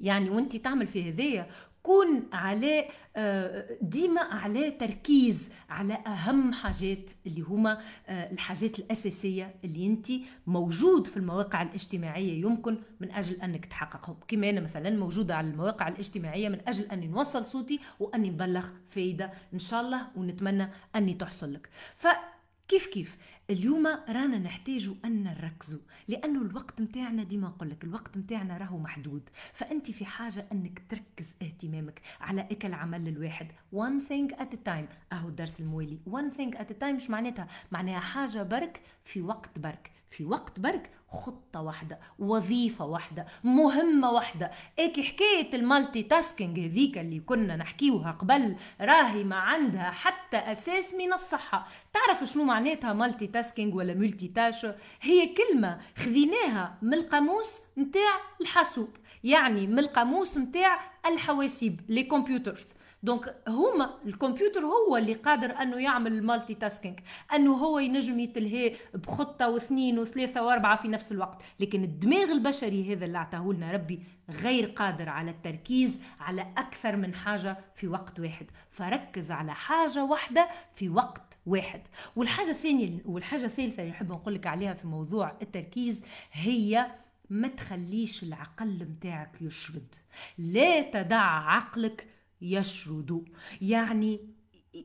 يعني 0.00 0.30
وانت 0.30 0.56
تعمل 0.56 0.86
في 0.86 1.10
هذايا 1.10 1.46
كون 1.84 2.28
على 2.32 2.88
آه، 3.16 3.78
ديما 3.82 4.20
على 4.20 4.70
تركيز 4.70 5.52
على 5.70 5.94
أهم 5.94 6.52
حاجات 6.52 7.10
اللي 7.26 7.40
هما 7.40 7.80
آه، 8.06 8.32
الحاجات 8.32 8.78
الأساسية 8.78 9.54
اللي 9.64 9.86
أنت 9.86 10.06
موجود 10.46 11.06
في 11.06 11.16
المواقع 11.16 11.62
الاجتماعية 11.62 12.42
يمكن 12.42 12.78
من 13.00 13.10
أجل 13.10 13.42
أنك 13.42 13.66
تحققهم. 13.66 14.16
كما 14.28 14.50
أنا 14.50 14.60
مثلا 14.60 14.90
موجودة 14.90 15.36
على 15.36 15.46
المواقع 15.46 15.88
الاجتماعية 15.88 16.48
من 16.48 16.58
أجل 16.68 16.84
أني 16.84 17.06
نوصل 17.06 17.46
صوتي 17.46 17.80
وأني 18.00 18.30
نبلغ 18.30 18.66
فايدة. 18.86 19.30
إن 19.54 19.58
شاء 19.58 19.80
الله 19.80 20.06
ونتمنى 20.16 20.68
أني 20.96 21.14
تحصل 21.14 21.54
لك. 21.54 21.68
فكيف 21.96 22.86
كيف؟ 22.86 23.16
اليوم 23.50 23.86
رانا 23.86 24.38
نحتاج 24.38 24.90
أن 25.04 25.24
نركزوا 25.24 25.80
لأنه 26.08 26.42
الوقت 26.42 26.80
متاعنا 26.80 27.22
ديما 27.22 27.48
نقول 27.48 27.70
لك 27.70 27.84
الوقت 27.84 28.16
متاعنا 28.16 28.56
راهو 28.56 28.78
محدود. 28.78 29.30
فأنت 29.52 29.90
في 29.90 30.04
حاجة 30.04 30.48
أنك 30.52 30.82
تركز 30.88 31.36
اهتمامك 31.42 32.00
على 32.20 32.40
أك 32.40 32.68
العمل 32.68 33.08
الواحد. 33.08 33.52
One 33.74 34.02
thing 34.08 34.36
at 34.36 34.54
a 34.54 34.68
time. 34.68 35.12
أهو 35.12 35.28
الدرس 35.28 35.60
الموالي. 35.60 35.98
One 36.10 36.34
thing 36.36 36.56
at 36.56 36.70
a 36.70 36.82
time 36.82 36.84
مش 36.84 37.10
معناتها؟ 37.10 37.48
معناها 37.72 38.00
حاجة 38.00 38.42
برك 38.42 38.80
في 39.02 39.22
وقت 39.22 39.58
برك. 39.58 39.90
في 40.16 40.24
وقت 40.24 40.60
برك 40.60 40.90
خطة 41.08 41.62
واحدة 41.62 41.98
وظيفة 42.18 42.84
واحدة 42.84 43.26
مهمة 43.44 44.10
واحدة. 44.10 44.50
ايكي 44.78 45.02
حكاية 45.02 45.54
ال 45.54 46.02
multitasking 46.02 46.58
هذيك 46.60 46.98
اللي 46.98 47.20
كنا 47.20 47.56
نحكيوها 47.56 48.10
قبل 48.10 48.56
راهي 48.80 49.24
ما 49.24 49.36
عندها 49.36 49.90
حتى 49.90 50.36
أساس 50.36 50.94
من 50.94 51.12
الصحة. 51.12 51.66
تعرف 51.92 52.24
شنو 52.24 52.44
معناتها 52.44 52.92
multitasking 52.92 53.74
ولا 53.74 53.94
multitâche؟ 53.94 54.66
هي 55.00 55.34
كلمة 55.34 55.80
خذيناها 55.96 56.78
من 56.82 56.94
القاموس 56.94 57.60
نتاع 57.78 58.20
الحاسوب 58.40 58.96
يعني 59.24 59.66
من 59.66 59.78
القاموس 59.78 60.38
نتاع 60.38 60.80
الحواسيب 61.06 61.80
les 61.88 62.02
computers. 62.02 62.74
Donc 63.04 63.36
هما 63.48 63.90
الكمبيوتر 64.06 64.60
هو 64.60 64.96
اللي 64.96 65.14
قادر 65.14 65.62
أنه 65.62 65.76
يعمل 65.76 66.12
ال 66.12 66.54
multitasking 66.54 67.00
أنه 67.34 67.52
هو 67.52 67.78
ينجم 67.78 68.20
يتلهي 68.20 68.76
بخطة 68.94 69.48
واثنين 69.48 69.98
وثلاثة 69.98 70.42
وأربعة 70.42 70.82
في 70.82 70.88
نفس 70.88 71.12
الوقت. 71.12 71.38
لكن 71.60 71.84
الدماغ 71.84 72.32
البشري 72.32 72.92
هذا 72.94 73.04
اللي 73.04 73.18
اعطاه 73.18 73.52
لنا 73.52 73.72
ربي 73.72 74.00
غير 74.30 74.66
قادر 74.66 75.08
على 75.08 75.30
التركيز 75.30 76.02
على 76.20 76.46
أكثر 76.56 76.96
من 76.96 77.14
حاجة 77.14 77.58
في 77.74 77.88
وقت 77.88 78.20
واحد. 78.20 78.46
فركز 78.70 79.30
على 79.30 79.54
حاجة 79.54 80.04
واحدة 80.04 80.48
في 80.74 80.88
وقت 80.88 81.38
واحد. 81.46 81.80
والحاجة 82.16 82.50
الثانية 82.50 82.98
والحاجة 83.06 83.44
الثالثة 83.44 83.82
اللي 83.82 83.90
نحب 83.92 84.12
نقول 84.12 84.34
لك 84.34 84.46
عليها 84.46 84.74
في 84.74 84.86
موضوع 84.86 85.36
التركيز 85.42 86.04
هي 86.32 86.86
ما 87.30 87.48
تخليش 87.48 88.22
العقل 88.22 88.86
متاعك 88.90 89.42
يشرد. 89.42 89.94
لا 90.38 90.80
تدع 90.82 91.22
عقلك 91.50 92.13
يشرد 92.40 93.24
يعني 93.60 94.20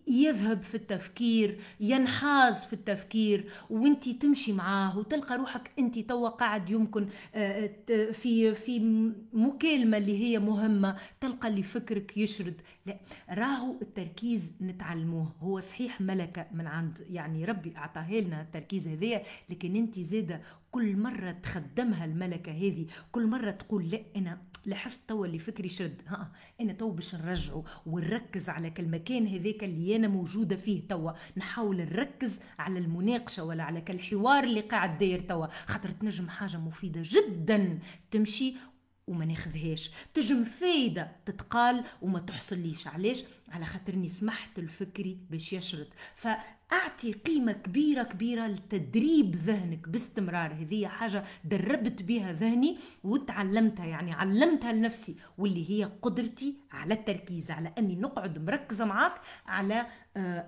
يذهب 0.08 0.64
في 0.64 0.76
التفكير 0.76 1.60
ينحاز 1.80 2.66
في 2.66 2.74
التفكير 2.74 3.52
وانت 3.70 4.10
تمشي 4.10 4.54
معاه 4.54 4.98
وتلقى 4.98 5.38
روحك 5.38 5.72
انت 5.80 6.00
توا 6.00 6.30
قاعد 6.30 6.70
يمكن 6.70 7.08
آه، 7.36 7.70
في 8.12 8.56
في 8.56 8.80
مكالمة 9.34 9.98
اللي 9.98 10.18
هي 10.24 10.40
مهمة 10.40 10.98
تلقى 11.22 11.48
اللي 11.48 11.64
فكرك 11.64 12.18
يشرد. 12.18 12.62
لا 12.86 13.00
راهو 13.30 13.76
التركيز 13.82 14.54
نتعلموه. 14.62 15.34
هو 15.40 15.60
صحيح 15.60 16.02
ملكة 16.02 16.48
من 16.52 16.68
عند 16.68 17.06
يعني 17.10 17.46
ربي 17.46 17.78
أعطاها 17.78 18.22
لنا 18.22 18.42
التركيز 18.42 18.88
هذايا 18.88 19.24
لكن 19.50 19.76
انت 19.76 20.00
زادة 20.00 20.42
كل 20.72 20.98
مرة 20.98 21.32
تخدمها 21.32 22.06
الملكة 22.06 22.52
هذه 22.52 22.88
كل 23.12 23.28
مرة 23.28 23.52
تقول 23.52 23.90
لا 23.90 24.02
أنا 24.16 24.42
لاحظت 24.66 25.00
توا 25.08 25.26
اللي 25.26 25.40
فكري 25.40 25.70
شد. 25.70 26.02
ها 26.08 26.32
أنا 26.62 26.74
تو 26.74 26.92
باش 26.92 27.16
نرجعه 27.16 27.64
ونركز 27.86 28.50
على 28.50 28.74
المكان 28.80 29.28
هذاك 29.28 29.64
اللي 29.64 29.96
أنا 29.96 30.08
موجودة 30.08 30.56
فيه 30.56 30.88
توا. 30.88 31.12
نحاول 31.38 31.78
نركز 31.78 32.40
على 32.60 32.80
المناقشة 32.80 33.44
ولا 33.44 33.64
على 33.64 33.84
الحوار 33.90 34.44
اللي 34.44 34.62
قاعد 34.62 34.98
داير 34.98 35.22
توا. 35.22 35.48
خاطر 35.48 35.92
تنجم 35.92 36.30
حاجة 36.30 36.58
مفيدة 36.58 37.02
جدا 37.04 37.80
تمشي 38.12 38.54
وما 39.10 39.26
ناخذهاش. 39.26 39.92
تجم 40.14 40.44
فايدة 40.44 41.12
تتقال 41.26 41.84
وما 42.02 42.20
تحصليش. 42.20 42.88
علاش؟ 42.88 43.24
على 43.50 43.66
خاطرني 43.66 44.10
سمحت 44.10 44.60
الفكري 44.60 45.18
باش 45.30 45.54
يشرد. 45.54 45.88
فأعطي 46.16 47.14
قيمة 47.14 47.52
كبيرة 47.52 48.04
كبيرة 48.04 48.48
لتدريب 48.48 49.36
ذهنك. 49.36 49.90
باستمرار. 49.90 50.54
هذه 50.54 50.88
حاجة 50.88 51.24
دربت 51.44 52.02
بها 52.02 52.34
ذهني 52.34 52.78
وتعلمتها. 53.04 53.86
يعني 53.86 54.14
علمتها 54.14 54.72
لنفسي 54.72 55.16
واللي 55.38 55.70
هي 55.70 55.92
قدرتي 56.02 56.56
على 56.72 56.94
التركيز 56.94 57.52
على 57.52 57.74
أني 57.78 57.96
نقعد 57.96 58.46
مركزة 58.46 58.86
معاك 58.86 59.22
على 59.46 59.86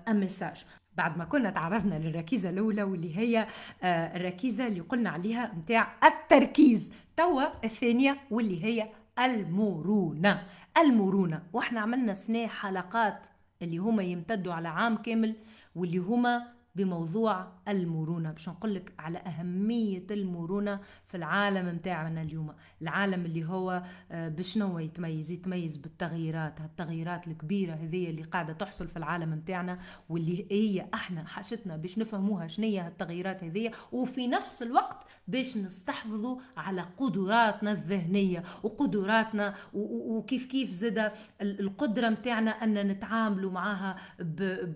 مساج 0.08 0.64
آه، 0.64 0.81
بعد 0.96 1.18
ما 1.18 1.24
كنا 1.24 1.50
تعرفنا 1.50 1.94
للركيزة 1.94 2.50
الأولى 2.50 2.82
واللي 2.82 3.18
هي 3.18 3.46
آه، 3.82 4.16
الركيزة 4.16 4.66
اللي 4.66 4.80
قلنا 4.80 5.10
عليها 5.10 5.52
متاع 5.56 5.96
التركيز. 6.04 6.92
توا 7.16 7.64
الثانية 7.64 8.18
واللي 8.30 8.64
هي 8.64 8.88
المرونة. 9.18 10.42
المرونة. 10.78 11.42
وإحنا 11.52 11.80
عملنا 11.80 12.14
سنة 12.14 12.46
حلقات 12.46 13.26
اللي 13.62 13.78
هما 13.78 14.02
يمتدوا 14.02 14.54
على 14.54 14.68
عام 14.68 14.96
كامل 14.96 15.36
واللي 15.74 15.98
هما 15.98 16.42
بموضوع 16.74 17.52
المرونة. 17.68 18.32
باش 18.32 18.48
نقول 18.48 18.74
لك 18.74 18.92
على 18.98 19.18
أهمية 19.18 20.06
المرونة 20.10 20.80
في 21.06 21.16
العالم 21.16 21.74
متاعنا 21.74 22.22
اليوم. 22.22 22.54
العالم 22.82 23.24
اللي 23.24 23.44
هو 23.44 23.82
آه، 24.10 24.28
بشنو 24.28 24.78
يتميز؟ 24.78 25.30
يتميز 25.30 25.76
بالتغييرات. 25.76 26.60
هالتغييرات 26.60 27.28
الكبيرة 27.28 27.74
هذه 27.74 28.10
اللي 28.10 28.22
قاعدة 28.22 28.52
تحصل 28.52 28.88
في 28.88 28.96
العالم 28.96 29.30
متاعنا 29.30 29.78
واللي 30.08 30.46
هي 30.50 30.86
إحنا 30.94 31.24
حاجتنا 31.24 31.76
باش 31.76 31.98
نفهموها 31.98 32.46
هي 32.58 32.80
هالتغييرات 32.80 33.44
هذه 33.44 33.70
وفي 33.92 34.26
نفس 34.26 34.62
الوقت 34.62 35.06
باش 35.28 35.56
نستحفظوا 35.56 36.38
على 36.56 36.82
قدراتنا 36.98 37.72
الذهنية 37.72 38.44
وقدراتنا 38.62 39.54
وكيف 39.74 40.46
كيف 40.46 40.70
زاد 40.70 41.12
القدرة 41.42 42.08
متاعنا 42.08 42.50
أن 42.50 42.74
نتعاملوا 42.86 43.50
معها 43.50 43.96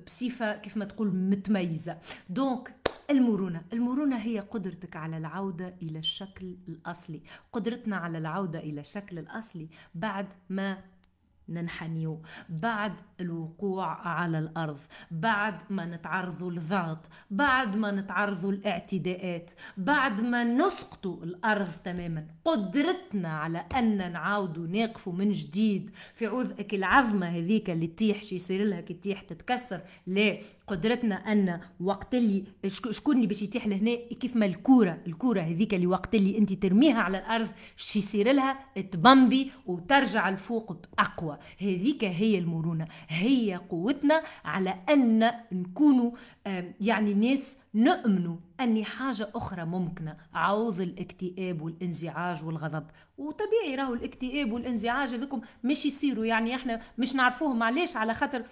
بصفة 0.07 0.57
كيف 0.57 0.77
ما 0.77 0.85
تقول 0.85 1.17
متميزة. 1.17 1.86
ممتازة 1.87 1.99
دونك 2.29 2.75
المرونة. 3.11 3.63
المرونة 3.73 4.17
هي 4.17 4.41
قدرتك 4.41 4.97
على 4.97 5.17
العودة 5.17 5.75
إلى 5.83 5.99
الشكل 5.99 6.57
الأصلي. 6.69 7.23
قدرتنا 7.53 7.97
على 7.97 8.19
العودة 8.19 8.59
إلى 8.59 8.81
الشكل 8.81 9.19
الأصلي 9.19 9.69
بعد 9.95 10.27
ما 10.51 10.79
ننحنيو 11.49 12.23
بعد 12.49 12.93
الوقوع 13.21 14.09
على 14.09 14.39
الأرض 14.39 14.79
بعد 15.11 15.63
ما 15.71 15.87
نتعرضوا 15.87 16.53
لضغط 16.53 16.99
بعد 17.31 17.77
ما 17.77 17.91
نتعرضوا 17.91 18.53
لاعتداءات 18.53 19.51
بعد 19.77 20.21
ما 20.21 20.45
نسقطوا 20.45 21.25
الأرض 21.25 21.69
تماما. 21.85 22.27
قدرتنا 22.45 23.29
على 23.39 23.59
أن 23.77 24.13
نعاودوا 24.13 24.67
نقفوا 24.67 25.13
من 25.13 25.33
جديد 25.33 25.91
في 26.15 26.27
عوذك 26.27 26.75
العظمة 26.75 27.27
هذيك 27.27 27.71
اللي 27.71 27.87
تيح 27.87 28.23
شي 28.23 28.37
يصير 28.37 28.65
لها 28.65 28.81
كي 28.81 28.95
تيح 28.95 29.21
تتكسر 29.21 29.81
لا. 30.07 30.39
قدرتنا 30.67 31.15
أن 31.15 31.61
وقت 31.81 32.15
اللي 32.15 32.45
شكون 32.91 33.17
اللي 33.17 33.27
باش 33.27 33.43
يتيح 33.43 33.67
لهنا؟ 33.67 33.95
كيف 34.21 34.37
ما 34.37 34.47
الكوره 34.47 34.99
الكوره 35.07 35.41
هذيك 35.41 35.75
اللي 35.75 35.87
وقت 35.87 36.15
اللي 36.15 36.39
أنت 36.39 36.53
ترميها 36.53 37.03
على 37.03 37.19
الأرض 37.19 37.49
شي 37.77 37.99
يصير 37.99 38.33
لها 38.33 38.59
تبمبي 38.91 39.51
وترجع 39.67 40.29
الفوق 40.29 40.73
بأقوى. 40.73 41.39
هذيك 41.61 42.05
هي 42.05 42.39
المرونة. 42.39 42.89
هي 43.09 43.61
قوتنا 43.71 44.23
على 44.45 44.75
أن 44.89 45.33
نكونوا 45.53 46.11
يعني 46.81 47.15
ناس 47.15 47.65
نؤمنوا 47.75 48.37
أن 48.61 48.85
حاجة 48.85 49.29
أخرى 49.35 49.65
ممكنة. 49.65 50.17
عوض 50.35 50.81
الاكتئاب 50.81 51.63
والانزعاج 51.63 52.45
والغضب. 52.45 52.87
وطبيعي 53.19 53.75
راهو 53.75 53.95
الاكتئاب 53.95 54.53
والانزعاج 54.53 55.15
هذوكم 55.15 55.41
مش 55.65 55.87
يصيروا. 55.87 56.27
يعني 56.27 56.55
إحنا 56.55 56.81
مش 56.99 57.15
نعرفوهم. 57.15 57.59
معليش 57.59 57.97
على 57.97 58.15
خاطر 58.15 58.45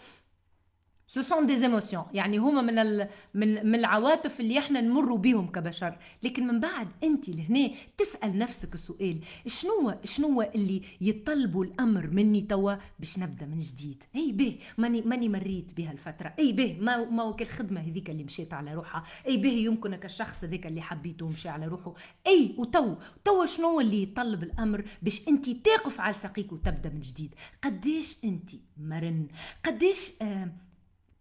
ce 1.06 1.22
sont 1.22 1.46
des 1.46 1.54
émotions 1.62 2.04
يعني 2.14 2.38
هما 2.38 2.62
من 2.62 2.78
ال... 2.78 3.08
من 3.34 3.66
من 3.66 3.74
العواطف 3.74 4.40
اللي 4.40 4.58
إحنا 4.58 4.80
نمروا 4.80 5.18
بهم 5.18 5.46
كبشر. 5.52 5.98
لكن 6.22 6.46
من 6.46 6.60
بعد 6.60 6.88
انت 7.04 7.28
لهنا 7.28 7.70
تسأل 7.98 8.38
نفسك 8.38 8.74
السؤال 8.74 9.20
شنو 9.46 9.94
شنو 10.04 10.42
اللي 10.42 10.82
يطلبوا 11.00 11.64
الأمر 11.64 12.06
مني 12.06 12.40
توا 12.40 12.74
باش 12.98 13.18
نبدأ 13.18 13.46
من 13.46 13.58
جديد؟ 13.58 14.04
أي 14.16 14.32
به 14.32 14.58
ماني 14.78 15.02
ماني 15.02 15.28
مريت 15.28 15.72
بها 15.76 15.92
الفترة 15.92 16.34
أي 16.38 16.52
به 16.52 16.76
ما 16.80 17.04
ما 17.10 17.36
الخدمه 17.40 17.80
هذيك 17.80 18.10
اللي 18.10 18.24
مشيت 18.24 18.52
على 18.54 18.74
روحها. 18.74 19.04
أي 19.26 19.36
به 19.36 19.52
يمكنك 19.52 20.04
الشخص 20.04 20.44
هذاك 20.44 20.66
اللي 20.66 20.82
حبيته 20.82 21.26
ومشي 21.26 21.48
على 21.48 21.66
روحه. 21.66 21.94
أي 22.26 22.54
وتو 22.58 22.94
تو 23.24 23.46
شنو 23.46 23.80
اللي 23.80 24.02
يطلب 24.02 24.42
الأمر 24.42 24.84
باش 25.02 25.28
انت 25.28 25.50
تقف 25.50 26.00
على 26.00 26.14
ساقيك 26.14 26.52
وتبدأ 26.52 26.90
من 26.90 27.00
جديد؟ 27.00 27.34
قديش 27.64 28.24
انت 28.24 28.50
مرن؟ 28.76 29.26
قديش 29.64 30.22
آه 30.22 30.48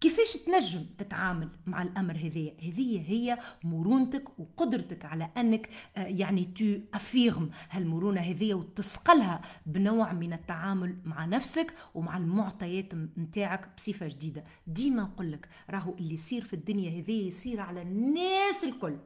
كيفاش 0.04 0.34
تنجم 0.34 0.86
تتعامل 0.98 1.50
مع 1.66 1.82
الأمر 1.82 2.16
هذايا 2.18 2.54
هذه 2.62 3.12
هي 3.12 3.40
مرونتك 3.64 4.40
وقدرتك 4.40 5.06
على 5.06 5.30
أنك 5.38 5.70
آه، 5.98 6.06
يعني 6.06 6.46
tu 6.46 6.80
affirmes 6.94 7.50
هالمرونة 7.70 8.22
هذيا 8.22 8.56
وتسقلها 8.56 9.42
بنوع 9.66 10.14
من 10.14 10.34
التعامل 10.34 10.98
مع 11.04 11.26
نفسك 11.26 11.74
ومع 11.94 12.18
المعطيات 12.18 12.96
نتاعك 13.18 13.70
بصفة 13.78 14.08
جديدة. 14.08 14.44
ديما 14.68 15.04
نقول 15.04 15.32
لك 15.32 15.50
راهو 15.70 15.94
اللي 15.94 16.14
يصير 16.14 16.44
في 16.44 16.54
الدنيا 16.54 17.02
هذيا 17.02 17.28
يصير 17.28 17.62
على 17.62 17.82
الناس 17.82 18.64
الكل. 18.64 18.98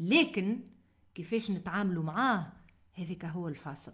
لكن 0.00 0.60
كيفاش 1.14 1.50
نتعاملوا 1.50 2.02
معاه؟ 2.02 2.52
هذاك 2.94 3.24
هو 3.24 3.48
الفاصل. 3.48 3.92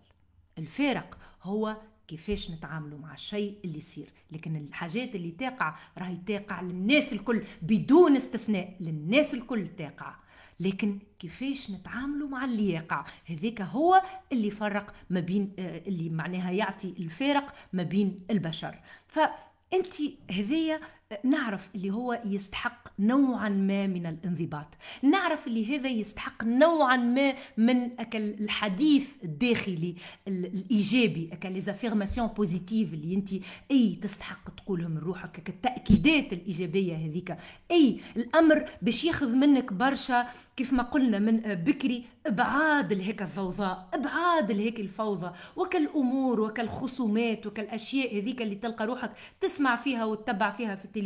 الفارق 0.59 1.19
هو 1.43 1.77
كيفاش 2.11 2.51
نتعاملوا 2.51 2.99
مع 2.99 3.15
الشيء 3.15 3.55
اللي 3.65 3.79
يصير. 3.79 4.09
لكن 4.33 4.57
الحاجات 4.57 5.15
اللي 5.15 5.31
تقع 5.31 5.77
راهي 5.99 6.17
تقع 6.27 6.61
للناس 6.61 7.13
الكل 7.13 7.43
بدون 7.63 8.17
استثناء 8.17 8.77
للناس 8.81 9.35
الكل 9.35 9.69
تقع. 9.79 10.15
لكن 10.61 10.99
كيفاش 11.19 11.71
نتعاملوا 11.71 12.29
مع 12.29 12.45
اللي 12.45 12.71
يقع؟ 12.71 13.05
هذاك 13.27 13.61
هو 13.61 14.03
اللي 14.33 14.51
فرق 14.51 14.95
ما 15.11 15.21
بين 15.21 15.53
آه، 15.59 15.83
اللي 15.87 16.09
معناها 16.11 16.51
يعطي 16.51 16.89
الفارق 16.89 17.55
ما 17.73 17.83
بين 17.83 18.21
البشر. 18.31 18.75
فانت 19.09 19.95
هذيا 20.31 20.81
نعرف 21.25 21.69
اللي 21.75 21.91
هو 21.91 22.21
يستحق 22.25 22.89
نوعا 22.99 23.49
ما 23.49 23.87
من 23.87 24.07
الانضباط. 24.07 24.67
نعرف 25.03 25.47
اللي 25.47 25.77
هذا 25.77 25.89
يستحق 25.89 26.45
نوعا 26.45 26.97
ما 26.97 27.35
من 27.57 27.91
الحديث 28.15 29.09
الداخلي 29.25 29.95
الإيجابي 30.29 31.31
les 31.45 31.61
affirmations 31.61 32.27
positives 32.27 32.95
اللي 32.95 33.15
أنت 33.15 33.31
أي 33.71 33.99
تستحق 34.03 34.51
تقولهم 34.55 34.91
من 34.91 34.99
روحك 34.99 35.49
التأكيدات 35.49 36.33
الإيجابية 36.33 36.97
هذيك. 36.97 37.37
أي 37.71 38.01
الأمر 38.17 38.71
باش 38.83 39.05
ياخذ 39.05 39.35
منك 39.35 39.73
برشا 39.73 40.27
كيف 40.57 40.73
ما 40.73 40.83
قلنا 40.83 41.19
من 41.19 41.41
بكري 41.41 42.05
إبعاد 42.27 42.93
لهيك 42.93 43.23
الضوضاء 43.23 43.89
إبعاد 43.95 44.53
لهيك 44.53 44.81
الفوضى. 44.81 45.33
وكالامور 45.57 46.41
وكالخصومات 46.41 47.47
وكالاشياء 47.47 48.19
هذيك 48.19 48.43
اللي 48.43 48.55
تلقى 48.55 48.87
روحك 48.87 49.13
تسمع 49.41 49.77
فيها 49.77 50.05
وتتبع 50.05 50.51
فيها 50.51 50.75
في 50.75 50.85
التلفزيون. 50.85 51.00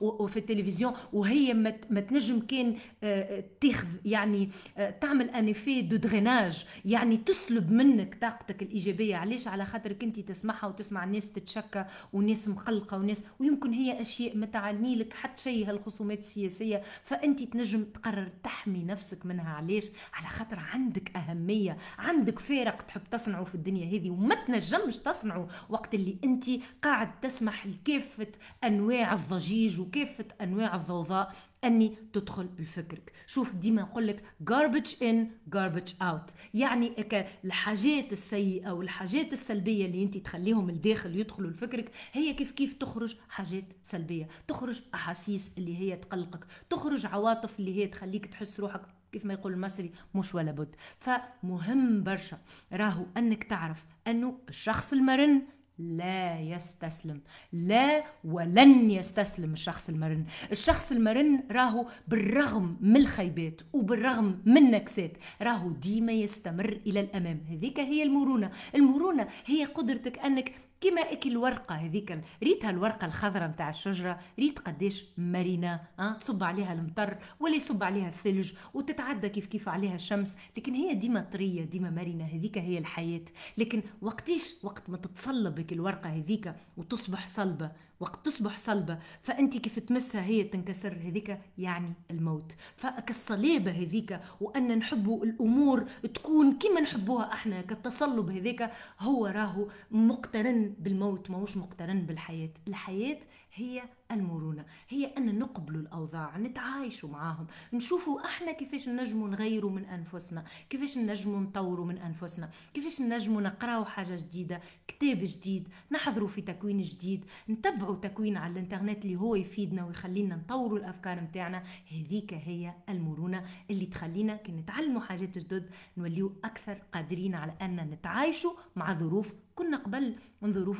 وفي 0.00 0.36
التلفزيون 0.36 0.94
وهي 1.12 1.54
ما 1.90 2.00
تنجم 2.00 2.40
كان 2.40 2.76
آه، 3.02 3.44
تاخذ 3.60 3.88
يعني 4.04 4.48
آه، 4.76 4.90
تعمل 4.90 5.30
un 5.30 5.45
effet 5.45 5.82
de 5.82 5.96
drainage 5.96 6.64
يعني 6.84 7.16
تسلب 7.16 7.72
منك 7.72 8.18
طاقتك 8.20 8.62
الإيجابية. 8.62 9.16
علاش؟ 9.16 9.48
على 9.48 9.64
خاطرك 9.64 10.02
انت 10.02 10.20
تسمعها 10.20 10.66
وتسمع 10.66 11.04
الناس 11.04 11.32
تتشكى 11.32 11.84
وناس 12.12 12.48
مقلقه 12.48 12.96
وناس 12.96 13.24
ويمكن 13.40 13.72
هي 13.72 14.00
أشياء 14.00 14.36
ما 14.36 14.46
تعني 14.46 14.96
لك 14.96 15.12
حتى 15.12 15.42
شيء 15.42 15.70
هالخصومات 15.70 16.18
السياسية. 16.18 16.82
فأنت 17.04 17.42
تنجم 17.42 17.84
تقرر 17.84 18.28
تحمي 18.44 18.84
نفسك 18.84 19.26
منها. 19.26 19.52
علاش؟ 19.52 19.84
على 20.14 20.28
خاطر 20.28 20.58
عندك 20.58 21.16
أهمية 21.16 21.76
عندك 21.98 22.38
فارق 22.38 22.82
تحب 22.82 23.02
تصنعه 23.10 23.44
في 23.44 23.54
الدنيا 23.54 23.98
هذه 23.98 24.10
وما 24.10 24.34
تنجمش 24.34 24.96
تصنعه 24.96 25.48
وقت 25.68 25.94
اللي 25.94 26.16
انت 26.24 26.44
قاعد 26.82 27.20
تسمح 27.20 27.66
لكافة 27.66 28.26
أنواع 28.64 29.14
الضجيج 29.22 29.80
وكافة 29.80 30.24
أنواع 30.40 30.76
الضوضاء 30.76 31.34
أني 31.64 31.96
تدخل 32.12 32.48
لفكرك 32.58 33.12
شوف 33.26 33.54
ديما 33.54 33.82
نقول 33.82 34.06
لك 34.06 34.22
garbage 34.50 34.90
in 35.00 35.16
garbage 35.56 35.92
out. 36.02 36.32
يعني 36.54 37.06
الحاجات 37.44 38.12
السيئة 38.12 38.70
والحاجات 38.70 39.32
السلبية 39.32 39.86
اللي 39.86 40.02
انت 40.02 40.18
تخليهم 40.18 40.68
الداخل 40.68 41.16
يدخلوا 41.16 41.50
لفكرك 41.50 41.90
هي 42.12 42.34
كيف 42.34 42.50
كيف 42.50 42.74
تخرج 42.74 43.16
حاجات 43.28 43.64
سلبية. 43.82 44.28
تخرج 44.48 44.80
أحاسيس 44.94 45.58
اللي 45.58 45.76
هي 45.76 45.96
تقلقك. 45.96 46.46
تخرج 46.70 47.06
عواطف 47.06 47.58
اللي 47.58 47.76
هي 47.76 47.86
تخليك 47.86 48.26
تحس 48.26 48.60
روحك 48.60 48.82
كيف 49.12 49.24
ما 49.24 49.34
يقول 49.34 49.52
المصري 49.52 49.92
مش 50.14 50.34
ولا 50.34 50.52
بد. 50.52 50.76
فمهم 50.98 52.02
برشا 52.02 52.38
راهو 52.72 53.06
أنك 53.16 53.44
تعرف 53.44 53.84
أنه 54.06 54.38
الشخص 54.48 54.92
المرن 54.92 55.42
لا 55.78 56.40
يستسلم. 56.40 57.20
لا 57.52 58.04
ولن 58.24 58.90
يستسلم 58.90 59.52
الشخص 59.52 59.88
المرن. 59.88 60.24
الشخص 60.52 60.92
المرن 60.92 61.42
راهو 61.50 61.86
بالرغم 62.08 62.76
من 62.80 62.96
الخيبات 62.96 63.60
وبالرغم 63.72 64.42
من 64.46 64.56
النكسات 64.56 65.12
راهو 65.42 65.70
ديما 65.70 66.12
يستمر 66.12 66.80
إلى 66.86 67.00
الأمام. 67.00 67.40
هذيك 67.50 67.80
هي 67.80 68.02
المرونة. 68.02 68.50
المرونة 68.74 69.28
هي 69.46 69.64
قدرتك 69.64 70.18
أنك 70.18 70.52
كيما 70.82 71.00
اكل 71.00 71.30
الورقة 71.30 71.74
هذيك 71.74 72.20
ريتها 72.42 72.70
الورقة 72.70 73.04
الخضراء 73.06 73.48
نتاع 73.48 73.68
الشجرة 73.68 74.18
ريت 74.38 74.58
قداش 74.58 75.04
مرنه 75.18 75.80
أه؟ 76.00 76.12
تصب 76.12 76.44
عليها 76.44 76.72
المطر 76.72 77.18
ولا 77.40 77.56
يصب 77.56 77.82
عليها 77.82 78.08
الثلج 78.08 78.52
وتتعدى 78.74 79.28
كيف 79.28 79.46
كيف 79.46 79.68
عليها 79.68 79.94
الشمس 79.94 80.36
لكن 80.56 80.74
هي 80.74 80.94
ديما 80.94 81.20
طرية 81.32 81.64
ديما 81.64 81.90
مرنه 81.90 82.24
هذيك 82.24 82.58
هي 82.58 82.78
الحياة 82.78 83.24
لكن 83.58 83.82
وقتيش 84.00 84.64
وقت 84.64 84.90
ما 84.90 84.96
تتصلب 84.96 85.72
الورقة 85.72 86.10
هذيك 86.10 86.54
وتصبح 86.76 87.26
صلبة 87.26 87.72
وقت 88.02 88.26
تصبح 88.26 88.56
صلبة 88.56 88.98
فأنت 89.22 89.56
كيف 89.56 89.78
تمسها 89.78 90.24
هي 90.24 90.44
تنكسر 90.44 90.92
هذيك 90.92 91.38
يعني 91.58 91.92
الموت. 92.10 92.52
فكالصلابة 92.76 93.70
هذيك 93.70 94.20
وأن 94.40 94.78
نحبوا 94.78 95.24
الأمور 95.24 95.84
تكون 96.14 96.58
كما 96.58 96.80
نحبوها 96.80 97.32
إحنا 97.32 97.60
كالتصلب 97.60 98.30
هذيك 98.30 98.70
هو 99.00 99.26
راهو 99.26 99.68
مقترن 99.90 100.74
بالموت 100.78 101.30
ماهوش 101.30 101.56
مقترن 101.56 102.00
بالحياة. 102.06 102.50
الحياة 102.68 103.20
هي 103.54 103.82
المرونة 104.10 104.64
هي 104.88 105.06
أن 105.06 105.38
نقبلوا 105.38 105.80
الأوضاع 105.80 106.38
نتعايشوا 106.38 107.08
معاهم 107.08 107.46
نشوفوا 107.72 108.24
إحنا 108.24 108.52
كيفاش 108.52 108.88
نجموا 108.88 109.28
نغيروا 109.28 109.70
من 109.70 109.84
أنفسنا 109.84 110.44
كيفاش 110.70 110.98
نجموا 110.98 111.40
نطوروا 111.40 111.86
من 111.86 111.98
أنفسنا 111.98 112.50
كيفاش 112.74 113.00
نجموا 113.00 113.40
نقراوا 113.40 113.84
حاجة 113.84 114.16
جديدة 114.16 114.60
كتاب 114.88 115.18
جديد 115.22 115.68
نحضروا 115.92 116.28
في 116.28 116.40
تكوين 116.42 116.82
جديد 116.82 117.24
نتبعوا 117.48 117.96
تكوين 117.96 118.36
على 118.36 118.52
الإنترنت 118.52 119.04
اللي 119.04 119.16
هو 119.16 119.34
يفيدنا 119.34 119.84
ويخلينا 119.86 120.36
نطوروا 120.36 120.78
الأفكار 120.78 121.20
متاعنا. 121.20 121.62
هذيك 121.92 122.34
هي 122.34 122.74
المرونة 122.88 123.44
اللي 123.70 123.86
تخلينا 123.86 124.36
كي 124.36 124.52
نتعلموا 124.52 125.00
حاجات 125.00 125.38
جدد 125.38 125.70
نوليو 125.96 126.32
أكثر 126.44 126.82
قادرين 126.92 127.34
على 127.34 127.54
أن 127.62 127.76
نتعايشوا 127.76 128.52
مع 128.76 128.92
ظروف 128.92 129.34
كنا 129.54 129.76
قبل 129.76 130.16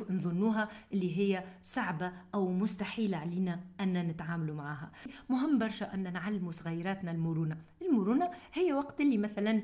نظنوها 0.09 0.69
اللي 0.93 1.17
هي 1.17 1.43
صعبة 1.63 2.11
أو 2.35 2.51
مستحيلة 2.51 3.17
علينا 3.17 3.59
أن 3.79 4.07
نتعاملوا 4.07 4.55
معها. 4.55 4.91
مهم 5.29 5.59
برشا 5.59 5.93
أن 5.93 6.13
نعلموا 6.13 6.51
صغيراتنا 6.51 7.11
المرونة. 7.11 7.57
المرونة 7.81 8.31
هي 8.53 8.73
وقت 8.73 9.01
اللي 9.01 9.17
مثلا 9.17 9.63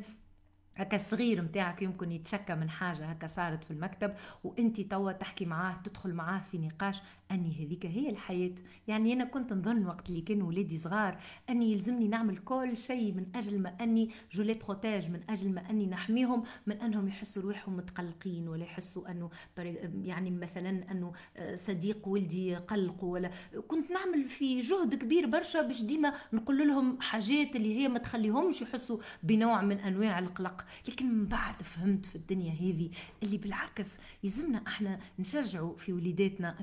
هكا 0.76 0.95
الصغير 0.95 1.41
متاعك 1.41 1.82
يمكن 1.82 2.12
يتشكى 2.12 2.56
من 2.56 2.69
حاجة 2.69 3.06
هكا 3.06 3.28
صارت 3.28 3.63
في 3.63 3.72
المكتب 3.72 4.13
وانت 4.43 4.82
توا 4.82 5.12
تحكي 5.12 5.45
معاه 5.45 5.76
تدخل 5.84 6.13
معاه 6.13 6.41
في 6.52 6.58
نقاش 6.58 7.02
أني 7.32 7.65
هذيك 7.65 7.86
هي 7.86 8.10
الحياة. 8.10 8.56
يعني 8.88 9.13
أنا 9.13 9.26
كنت 9.26 9.54
نظن 9.54 9.86
وقت 9.86 10.10
اللي 10.10 10.22
كانوا 10.22 10.48
ولادي 10.48 10.78
صغار 10.78 11.18
أني 11.50 11.72
يلزمني 11.72 12.08
نعمل 12.08 12.38
كل 12.38 12.78
شيء 12.78 13.13
من 13.13 13.26
أجل 13.36 13.60
ما 13.60 13.76
أني 13.82 14.10
جو 14.32 14.44
لي 14.44 14.60
من 14.84 15.22
أجل 15.30 15.54
ما 15.54 15.70
أني 15.70 15.86
نحميهم 15.86 16.44
من 16.68 16.82
أنهم 16.82 17.08
يحسوا 17.08 17.44
روحهم 17.44 17.78
متقلقين 17.78 18.48
ولا 18.48 18.63
يحسوا 18.63 19.12
أنه 19.12 19.30
يعني 20.04 20.32
مثلا 20.32 20.92
أنه 20.92 21.13
آه، 21.38 21.56
صديق 21.56 22.08
ولدي 22.08 22.56
قلق 22.56 23.04
ولا. 23.04 23.32
كنت 23.68 23.92
نعمل 23.92 24.24
في 24.24 24.60
جهد 24.60 24.96
كبير 24.96 25.26
برشا 25.26 25.62
باش 25.62 25.82
ديما 25.82 26.13
نقول 26.34 26.68
لهم 26.68 27.02
حاجات 27.02 27.56
اللي 27.56 27.78
هي 27.78 27.88
ما 27.88 28.00
تخليهمش 28.00 28.62
يحسوا 28.62 28.98
بنوع 29.24 29.62
من 29.62 29.80
أنواع 29.80 30.20
القلق. 30.20 30.65
لكن 30.88 31.06
من 31.06 31.26
بعد 31.26 31.62
فهمت 31.62 32.06
في 32.06 32.15
الدنيا 32.15 32.52
هذه 32.54 32.89
اللي 33.24 33.38
بالعكس 33.38 33.98
يلزمنا 34.24 34.63
إحنا 34.68 35.00
نشجعوا 35.20 35.78
في 35.78 35.94
وليداتنا 35.94 36.56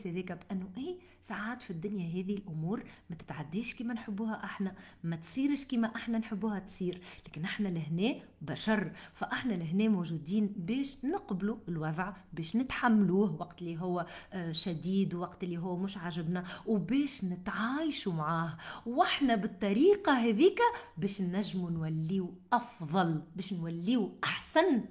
الاحساس 0.00 0.06
هذاك 0.06 0.46
بانه 0.48 0.68
اي 0.76 0.98
ساعات 1.22 1.62
في 1.62 1.70
الدنيا 1.70 2.08
هذه 2.08 2.34
الأمور 2.34 2.84
ما 3.10 3.16
تتعديش 3.16 3.74
كما 3.74 3.94
نحبوها 3.94 4.44
إحنا 4.44 4.74
ما 5.04 5.16
تصيرش 5.16 5.64
كما 5.64 5.96
إحنا 5.96 6.18
نحبوها 6.18 6.58
تصير 6.58 7.00
لكن 7.26 7.44
إحنا 7.44 7.68
لهنا 7.68 8.14
بشر 8.42 8.92
فإحنا 9.12 9.52
لهنا 9.54 9.88
موجودين 9.88 10.46
باش 10.56 11.04
نقبلوا 11.04 11.56
الوضع 11.68 12.12
باش 12.32 12.56
نتحملوه 12.56 13.36
وقت 13.40 13.62
اللي 13.62 13.80
هو 13.80 14.06
آه، 14.32 14.52
شديد 14.52 15.14
وقت 15.14 15.44
اللي 15.44 15.58
هو 15.58 15.76
مش 15.76 15.96
عاجبنا 15.96 16.44
وباش 16.66 17.24
نتعايشوا 17.24 18.12
معاه. 18.12 18.56
وإحنا 18.86 19.34
بالطريقة 19.36 20.12
هذيك 20.12 20.58
باش 20.98 21.20
نجموا 21.22 21.70
نوليو 21.70 22.34
أفضل 22.52 23.22
باش 23.36 23.52
نوليو 23.52 24.18
أحسن 24.24 24.84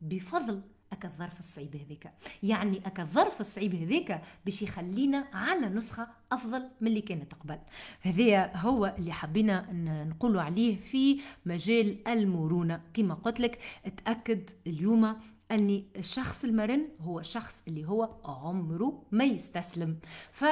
بفضل. 0.00 0.62
اكا 0.92 1.08
الظرف 1.08 1.38
الصعيب 1.38 1.76
هذيك. 1.76 2.10
يعني 2.42 2.86
اكا 2.86 3.02
الظرف 3.02 3.40
الصعيب 3.40 3.74
هذيك 3.74 4.20
باش 4.44 4.62
يخلينا 4.62 5.28
على 5.32 5.68
نسخة 5.68 6.06
أفضل 6.32 6.70
من 6.80 6.88
اللي 6.88 7.00
كانت 7.00 7.34
قبل. 7.34 7.58
هذا 8.00 8.56
هو 8.56 8.94
اللي 8.98 9.12
حبينا 9.12 9.72
نقولوا 10.04 10.42
عليه 10.42 10.80
في 10.80 11.20
مجال 11.46 12.08
المرونة. 12.08 12.82
كما 12.94 13.14
قلت 13.14 13.40
لك 13.40 13.58
أتأكد 13.86 14.50
اليوم 14.66 15.16
أني 15.50 15.84
الشخص 15.96 16.44
المرن 16.44 16.88
هو 17.00 17.20
الشخص 17.20 17.68
اللي 17.68 17.88
هو 17.88 18.16
عمره 18.24 19.02
ما 19.12 19.24
يستسلم. 19.24 19.98
ف 20.32 20.44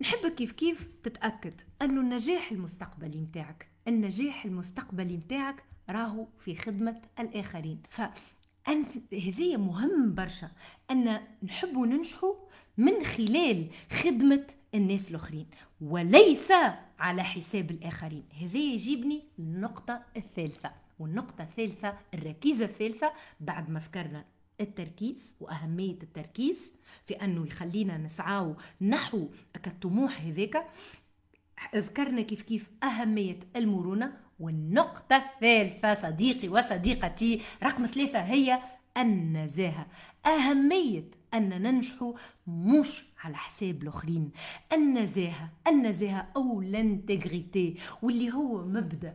نحب 0.00 0.26
كيف 0.36 0.52
كيف 0.52 0.88
تتأكد 1.02 1.60
أنه 1.82 2.00
النجاح 2.00 2.52
المستقبلي 2.52 3.20
متاعك 3.20 3.70
النجاح 3.88 4.44
المستقبلي 4.44 5.16
متاعك 5.16 5.64
راهو 5.90 6.26
في 6.38 6.56
خدمة 6.56 7.00
الآخرين. 7.18 7.82
ف 7.88 8.02
أن 8.68 8.84
هذه 9.12 9.56
مهم 9.56 10.14
برشا 10.14 10.50
أن 10.90 11.20
نحب 11.42 11.78
ننجحوا 11.78 12.34
من 12.76 13.04
خلال 13.04 13.66
خدمة 13.90 14.46
الناس 14.74 15.10
الآخرين 15.10 15.46
وليس 15.80 16.52
على 16.98 17.24
حساب 17.24 17.70
الآخرين. 17.70 18.24
هذا 18.40 18.58
يجيبني 18.58 19.22
النقطة 19.38 20.02
الثالثة 20.16 20.72
والنقطة 20.98 21.42
الثالثة 21.42 21.98
الركيزة 22.14 22.64
الثالثة 22.64 23.12
بعد 23.40 23.70
ما 23.70 23.80
ذكرنا 23.80 24.24
التركيز 24.60 25.34
وأهمية 25.40 25.98
التركيز 26.02 26.82
في 27.04 27.14
أنه 27.14 27.46
يخلينا 27.46 27.98
نسعاو 27.98 28.56
نحو 28.80 29.28
الطموح 29.66 30.20
هذاك. 30.20 30.66
ذكرنا 31.76 32.22
كيف 32.22 32.42
كيف 32.42 32.70
أهمية 32.82 33.38
المرونة 33.56 34.29
والنقطة 34.40 35.16
الثالثة 35.16 35.94
صديقي 35.94 36.48
وصديقتي 36.48 37.42
رقم 37.62 37.86
ثلاثة 37.86 38.18
هي 38.18 38.58
النزاهة. 38.96 39.86
أهمية 40.26 41.10
أن 41.34 41.62
ننجح 41.62 42.12
مش 42.46 43.02
على 43.24 43.36
حساب 43.36 43.82
الآخرين. 43.82 44.30
النزاهة 44.72 45.50
النزاهة 45.68 46.28
أو 46.36 46.60
لانتجريتي 46.60 47.76
واللي 48.02 48.32
هو 48.32 48.66
مبدأ 48.66 49.14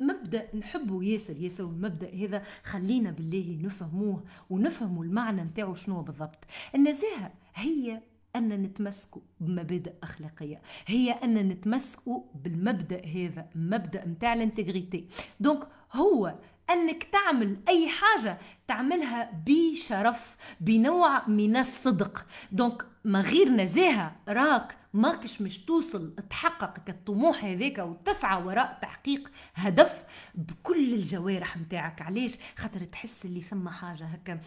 مبدأ 0.00 0.56
نحبه 0.56 1.04
ياسر 1.04 1.36
ياسر 1.36 1.64
المبدأ 1.64 2.14
هذا 2.14 2.42
خلينا 2.64 3.10
بالله 3.10 3.58
نفهموه 3.62 4.24
ونفهموا 4.50 5.04
المعنى 5.04 5.42
نتاعو 5.42 5.74
شنو 5.74 6.02
بالضبط. 6.02 6.44
النزاهة 6.74 7.32
هي 7.54 8.02
أن 8.36 8.48
نتمسكوا 8.48 9.22
بمبادئ 9.40 9.92
أخلاقية. 10.02 10.62
هي 10.86 11.10
أن 11.12 11.34
نتمسكوا 11.34 12.22
بالمبدأ 12.34 13.06
هذا 13.06 13.50
مبدأ 13.54 14.06
متاع 14.06 14.32
ال 14.32 14.40
intégrité 14.40 15.08
donc 15.40 15.68
هو 15.92 16.34
أنك 16.70 17.04
تعمل 17.04 17.56
أي 17.68 17.88
حاجة 17.88 18.38
تعملها 18.68 19.42
بشرف 19.46 20.36
بنوع 20.60 21.28
من 21.28 21.56
الصدق. 21.56 22.26
donc 22.52 22.86
ما 23.04 23.20
غير 23.20 23.48
نزاهة 23.48 24.16
راك 24.28 24.76
ماكش 24.94 25.42
مش 25.42 25.58
توصل 25.58 26.14
تحقق 26.30 26.80
الطموح 26.88 27.44
هذاك 27.44 27.78
وتسعى 27.78 28.42
وراء 28.42 28.78
تحقيق 28.82 29.30
هدف 29.54 30.04
بكل 30.34 30.94
الجوارح 30.94 31.56
متاعك. 31.56 32.02
علاش؟ 32.02 32.36
خاطر 32.56 32.84
تحس 32.84 33.24
اللي 33.24 33.42
ثم 33.42 33.68
حاجة 33.68 34.04
هكا 34.04 34.40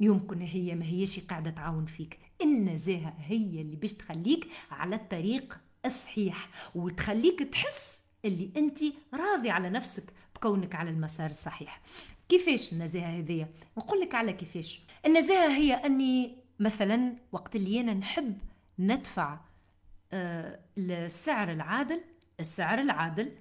يمكن 0.00 0.40
هي 0.40 0.74
ما 0.74 0.84
هيش 0.84 1.20
قاعدة 1.20 1.50
تعاون 1.50 1.86
فيك. 1.86 2.25
النزاهه 2.42 3.14
هي 3.18 3.60
اللي 3.60 3.76
باش 3.76 3.92
تخليك 3.94 4.48
على 4.70 4.96
الطريق 4.96 5.58
الصحيح 5.86 6.48
وتخليك 6.74 7.42
تحس 7.42 8.06
اللي 8.24 8.50
أنت 8.56 8.78
راضي 9.14 9.50
على 9.50 9.70
نفسك 9.70 10.12
بكونك 10.34 10.74
على 10.74 10.90
المسار 10.90 11.30
الصحيح. 11.30 11.80
كيفاش 12.28 12.72
النزاهه 12.72 13.18
هذيا 13.18 13.48
نقول 13.78 14.00
لك 14.00 14.14
على 14.14 14.32
كيفاش. 14.32 14.80
النزاهه 15.06 15.48
هي 15.56 15.72
أني 15.74 16.36
مثلا 16.60 17.16
وقت 17.32 17.56
اللي 17.56 17.80
أنا 17.80 17.94
نحب 17.94 18.38
ندفع 18.78 19.40
آه 20.12 20.60
السعر 20.78 21.52
العادل 21.52 22.00
السعر 22.40 22.80
العادل 22.80 23.32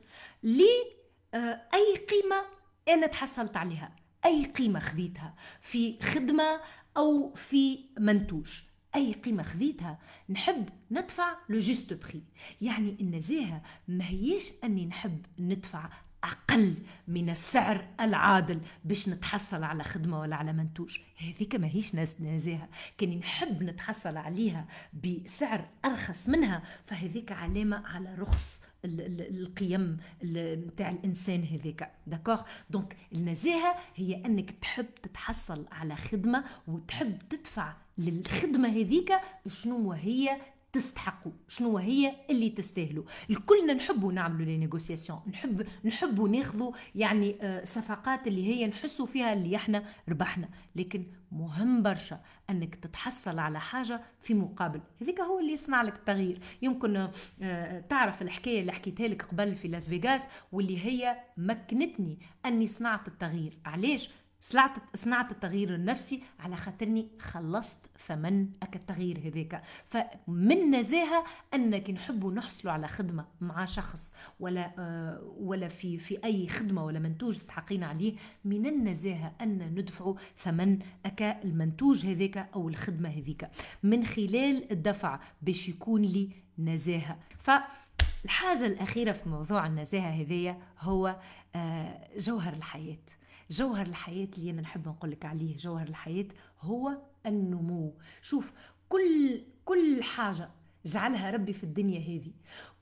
لأي 0.44 0.92
آه 1.34 1.62
قيمة 2.10 2.46
أنا 2.88 3.08
تحصلت 3.08 3.58
عليها 3.58 3.96
أي 4.26 4.46
قيمة 4.46 4.80
خذيتها 4.80 5.36
في 5.62 6.02
خدمة 6.02 6.62
أو 6.98 7.34
في 7.34 7.80
منتوج. 8.00 8.62
أي 8.96 9.14
قيمة 9.14 9.44
خذيتها 9.44 10.00
نحب 10.30 10.70
ندفع 10.92 11.36
le 11.50 11.58
juste 11.58 11.94
prix 11.94 12.24
يعني 12.62 12.98
النزاهه 13.02 13.62
ما 13.88 14.08
هيش 14.08 14.52
أني 14.64 14.86
نحب 14.86 15.26
ندفع 15.40 15.90
أقل 16.24 16.76
من 17.08 17.30
السعر 17.30 17.88
العادل 18.02 18.62
باش 18.86 19.10
نتحصل 19.10 19.64
على 19.64 19.84
خدمة 19.84 20.20
ولا 20.20 20.36
على 20.36 20.54
منتوج. 20.54 20.98
هذيك 21.18 21.56
ماهيش 21.56 21.96
ناس 21.96 22.22
نزاهة 22.22 22.70
كان 22.98 23.20
نحب 23.20 23.64
نتحصل 23.64 24.18
عليها 24.18 24.68
بسعر 24.94 25.70
أرخص 25.86 26.30
منها 26.30 26.64
فهذيك 26.86 27.32
علامة 27.32 27.88
على 27.88 28.16
رخص 28.16 28.66
القيم 28.86 29.98
نتاع 30.24 30.90
الإنسان 30.90 31.44
هذاك 31.44 31.92
d'accord 32.08 32.42
donc 32.70 32.98
النزاهه 33.14 33.76
هي 33.96 34.26
أنك 34.26 34.52
تحب 34.52 34.88
تتحصل 35.04 35.66
على 35.72 35.96
خدمة 35.96 36.44
وتحب 36.68 37.20
تدفع 37.30 37.74
للخدمة 37.98 38.70
هذيك 38.70 39.14
شنو 39.48 39.92
هي 39.92 40.38
تستحقوا 40.74 41.32
شنو 41.48 41.78
هي 41.78 42.16
اللي 42.30 42.50
تستاهلوا 42.50 43.04
الكلنا 43.30 43.74
نحبوا 43.74 44.14
نعملوا 44.14 44.46
les 44.46 44.58
négociations 44.58 45.20
نحب 45.32 45.68
نحبوا 45.86 46.30
ناخذوا 46.30 46.72
يعني 46.96 47.36
آه، 47.42 47.64
صفقات 47.64 48.28
اللي 48.28 48.48
هي 48.48 48.68
نحسوا 48.68 49.06
فيها 49.06 49.34
اللي 49.34 49.56
إحنا 49.56 49.86
ربحنا. 50.10 50.50
لكن 50.76 51.06
مهم 51.32 51.84
برشا 51.84 52.22
أنك 52.50 52.76
تتحصل 52.76 53.40
على 53.40 53.60
حاجة 53.60 54.02
في 54.22 54.34
مقابل. 54.34 54.82
هذيك 55.02 55.22
هو 55.22 55.40
اللي 55.40 55.52
يصنع 55.54 55.82
لك 55.82 55.96
التغيير. 55.96 56.40
يمكن 56.62 57.10
آه، 57.42 57.80
تعرف 57.80 58.22
الحكاية 58.22 58.62
اللي 58.62 58.72
حكيتها 58.72 59.08
لك 59.08 59.22
قبل 59.22 59.56
في 59.56 59.68
لاس 59.68 59.90
فيغاس 59.90 60.28
واللي 60.52 60.86
هي 60.86 61.18
مكنتني 61.38 62.20
أني 62.46 62.68
صنعت 62.68 63.08
التغيير. 63.08 63.58
علاش؟ 63.66 64.10
صنعت 64.50 64.72
صنعت 64.96 65.32
التغيير 65.32 65.76
النفسي 65.76 66.24
على 66.40 66.56
خاطرني 66.56 67.08
خلصت 67.20 67.90
ثمن 67.98 68.50
التغيير 68.76 69.18
هذاك 69.18 69.64
فمن 69.88 70.76
نزاهة 70.76 71.24
أنك 71.54 71.90
نحب 71.90 72.26
نحصلوا 72.26 72.74
على 72.74 72.88
خدمة 72.88 73.26
مع 73.42 73.66
شخص 73.66 74.16
ولا 74.40 74.72
آه 74.80 75.34
ولا 75.38 75.68
في 75.68 75.98
في 75.98 76.24
أي 76.24 76.48
خدمة 76.48 76.86
ولا 76.86 77.00
منتوج 77.00 77.36
استحقين 77.36 77.84
عليه 77.84 78.16
من 78.46 78.66
النزاهة 78.66 79.34
أن 79.42 79.76
ندفع 79.76 80.14
ثمن 80.38 80.80
أكا 81.06 81.44
المنتوج 81.44 82.06
هذاك 82.06 82.50
أو 82.56 82.70
الخدمة 82.70 83.10
هذيك 83.10 83.50
من 83.84 84.06
خلال 84.06 84.72
الدفع 84.72 85.20
باش 85.42 85.70
يكون 85.70 86.02
لي 86.02 86.30
نزاهة 86.60 87.20
فالحاجة 87.38 88.66
الأخيرة 88.66 89.12
في 89.12 89.30
موضوع 89.30 89.68
النزاهة 89.68 90.10
هذية 90.10 90.60
هو 90.80 91.20
آه 91.56 92.08
جوهر 92.18 92.54
الحياة. 92.54 93.25
جوهر 93.50 93.86
الحياة 93.86 94.28
اللي 94.38 94.52
أنا 94.52 94.62
نحب 94.62 94.88
نقول 94.88 95.12
لك 95.12 95.26
عليه 95.26 95.56
جوهر 95.58 95.88
الحياة 95.88 96.28
هو 96.62 96.98
النمو. 97.26 97.94
شوف 98.22 98.52
كل 98.90 99.42
كل 99.66 100.04
حاجة 100.04 100.50
جعلها 100.86 101.32
ربي 101.32 101.54
في 101.54 101.64
الدنيا 101.64 102.00
هذه 102.00 102.32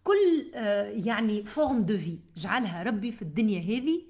كل 0.03 0.51
آه، 0.55 0.89
يعني 0.89 1.43
forme 1.45 1.81
de 1.81 1.97
vie 1.97 2.19
جعلها 2.37 2.83
ربي 2.83 3.11
في 3.11 3.21
الدنيا 3.21 3.59
هذه 3.59 4.01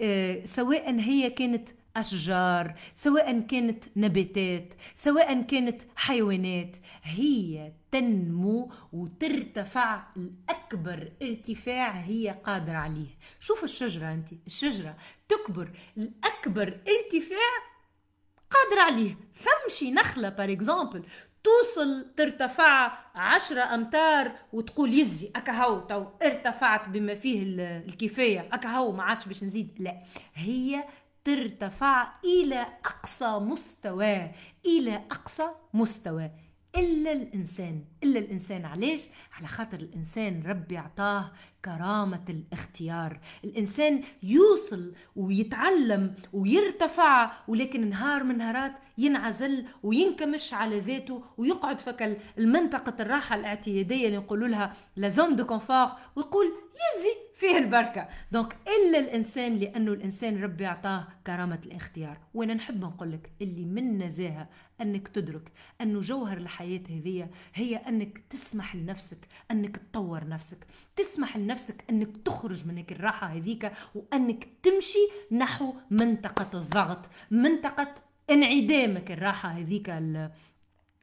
آه، 0.00 0.44
سواء 0.44 1.00
هي 1.00 1.30
كانت 1.30 1.68
أشجار 2.00 2.74
سواء 2.94 3.40
كانت 3.40 3.84
نباتات 3.96 4.74
سواء 4.94 5.42
كانت 5.42 5.82
حيوانات 5.96 6.76
هي 7.02 7.72
تنمو 7.90 8.72
وترتفع 8.92 10.02
الأكبر 10.16 11.12
ارتفاع 11.22 11.90
هي 11.90 12.38
قادرة 12.44 12.76
عليه. 12.76 13.18
شوف 13.40 13.64
الشجرة 13.64 14.12
أنت 14.12 14.28
الشجرة 14.46 14.96
تكبر 15.28 15.70
الأكبر 15.96 16.68
ارتفاع 16.68 17.68
قادرة 18.50 18.82
عليه. 18.82 19.16
فمشي 19.34 19.90
نخلة 19.90 20.28
par 20.28 20.52
exemple 20.52 21.04
توصل 21.44 22.06
ترتفع 22.16 22.98
عشرة 23.14 23.74
أمتار 23.74 24.32
وتقول 24.52 24.94
يزي 24.94 25.30
أكهو 25.36 25.80
تو 25.80 26.06
ارتفعت 26.22 26.88
بما 26.88 27.14
فيه 27.14 27.42
الكفاية 27.88 28.48
أكهو 28.52 28.92
ما 28.92 29.02
عادش 29.02 29.26
باش 29.26 29.44
نزيد. 29.44 29.74
لا 29.78 30.02
هي 30.34 30.84
ترتفع 31.28 32.08
إلى 32.24 32.66
أقصى 32.84 33.38
مستوى 33.38 34.30
إلى 34.66 34.94
أقصى 35.10 35.48
مستوى. 35.74 36.30
إلا 36.76 37.12
الإنسان. 37.12 37.84
إلا 38.04 38.18
الإنسان. 38.18 38.64
علاش؟ 38.64 39.08
على 39.38 39.46
خاطر 39.48 39.78
الإنسان 39.80 40.42
ربي 40.46 40.78
عطاه 40.78 41.32
كرامة 41.64 42.24
الاختيار. 42.28 43.20
الإنسان 43.44 44.02
يوصل 44.22 44.94
ويتعلم 45.16 46.14
ويرتفع 46.32 47.32
ولكن 47.48 47.90
نهار 47.90 48.24
من 48.24 48.38
نهارات 48.38 48.72
ينعزل 48.98 49.64
وينكمش 49.82 50.54
على 50.54 50.80
ذاته 50.80 51.24
ويقعد 51.38 51.80
في 51.80 52.05
ك 52.05 52.18
المنطقة 52.38 52.94
الراحة 53.00 53.36
الاعتيادية 53.36 54.06
اللي 54.06 54.18
نقولوا 54.18 54.48
لها 54.48 54.76
la 54.96 55.08
zone 55.08 55.36
de 55.36 55.46
confort 55.46 55.88
ويقول 56.16 56.46
يزي 56.46 57.28
فيه 57.36 57.58
البركة. 57.58 58.08
دونك 58.32 58.56
إلا 58.66 58.98
الإنسان 58.98 59.58
لأنه 59.58 59.92
الإنسان 59.92 60.42
ربي 60.42 60.66
أعطاه 60.66 61.08
كرامة 61.26 61.60
الاختيار. 61.66 62.18
وأنا 62.34 62.54
نحب 62.54 62.80
نقول 62.80 63.12
لك 63.12 63.32
اللي 63.42 63.64
من 63.64 63.98
نزاهة 64.02 64.48
أنك 64.80 65.08
تدرك 65.08 65.52
أنه 65.80 66.00
جوهر 66.00 66.36
الحياة 66.36 66.82
هذه 66.90 67.28
هي 67.54 67.76
أنك 67.88 68.22
تسمح 68.30 68.76
لنفسك 68.76 69.18
أنك 69.50 69.76
تطور 69.76 70.28
نفسك 70.28 70.66
تسمح 70.96 71.36
لنفسك 71.36 71.84
أنك 71.90 72.16
تخرج 72.24 72.66
من 72.66 72.76
هيك 72.76 72.92
الراحة 72.92 73.26
هذيك 73.26 73.72
وأنك 73.94 74.48
تمشي 74.62 75.08
نحو 75.32 75.74
منطقة 75.90 76.58
الضغط 76.58 77.10
منطقة 77.30 77.94
انعدامك 78.30 79.10
الراحة 79.10 79.48
هذيك 79.48 79.90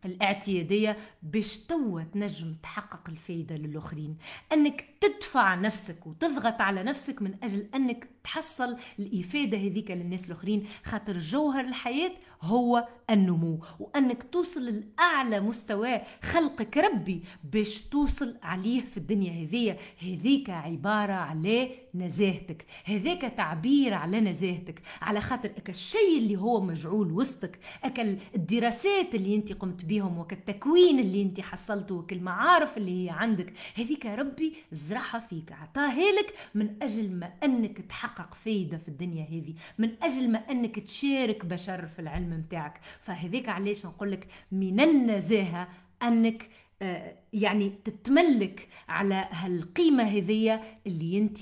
الاعتيادية 0.05 0.97
باش 1.23 1.57
توا 1.57 2.01
تنجم 2.01 2.55
تحقق 2.63 3.09
الفايدة 3.09 3.55
للآخرين. 3.55 4.17
أنك 4.53 4.85
تدفع 5.01 5.55
نفسك 5.55 6.07
وتضغط 6.07 6.61
على 6.61 6.83
نفسك 6.83 7.21
من 7.21 7.35
أجل 7.43 7.67
أنك 7.75 8.09
تحصل 8.25 8.77
الإفادة 8.99 9.57
هذيك 9.57 9.91
للناس 9.91 10.27
الآخرين. 10.27 10.65
خاطر 10.83 11.17
جوهر 11.17 11.65
الحياة 11.65 12.11
هو 12.41 12.87
النمو 13.09 13.59
وأنك 13.79 14.23
توصل 14.31 14.65
لأعلى 14.99 15.39
مستوى 15.39 16.01
خلقك 16.21 16.77
ربي 16.77 17.23
باش 17.43 17.81
توصل 17.89 18.35
عليه 18.43 18.81
في 18.81 18.97
الدنيا 18.97 19.45
هذية 19.45 19.77
هذيك 20.01 20.49
عبارة 20.49 21.13
على 21.13 21.69
نزاهتك 21.95 22.65
هذاك 22.85 23.21
تعبير 23.21 23.93
على 23.93 24.19
نزاهتك. 24.21 24.81
على 25.01 25.21
خاطر 25.21 25.49
أك 25.49 25.69
الشيء 25.69 26.17
اللي 26.17 26.37
هو 26.37 26.61
مجعول 26.61 27.11
وسطك 27.11 27.59
أك 27.83 27.99
الدراسات 28.35 29.15
اللي 29.15 29.35
أنت 29.35 29.53
قمت 29.53 29.85
بهم 29.85 30.17
وك 30.17 30.33
التكوين 30.33 30.99
اللي 30.99 31.21
أنت 31.21 31.41
حصلته 31.41 31.95
وك 31.95 32.13
المعارف 32.13 32.77
اللي 32.77 33.05
هي 33.05 33.09
عندك. 33.09 33.53
هذيك 33.75 34.05
ربي 34.05 34.53
زرعها 34.71 35.19
فيك 35.19 35.51
عطاها 35.51 36.11
لك 36.11 36.33
من 36.55 36.75
أجل 36.81 37.11
ما 37.11 37.33
أنك 37.43 37.81
تحقق 37.81 38.14
فايدة 38.21 38.77
في 38.77 38.87
الدنيا 38.87 39.25
هذه 39.25 39.53
من 39.77 39.89
أجل 40.01 40.31
ما 40.31 40.39
أنك 40.51 40.79
تشارك 40.79 41.45
بشر 41.45 41.87
في 41.87 41.99
العلم 41.99 42.29
متاعك. 42.29 42.79
فهذيك 43.01 43.49
علاش 43.49 43.85
نقول 43.85 44.11
لك 44.11 44.27
من 44.51 44.79
النزاهة 44.79 45.67
أنك 46.03 46.49
آه، 46.81 47.15
يعني 47.33 47.69
تتملك 47.69 48.67
على 48.89 49.27
هالقيمة 49.31 50.03
هذية 50.03 50.61
اللي 50.87 51.17
أنت 51.17 51.39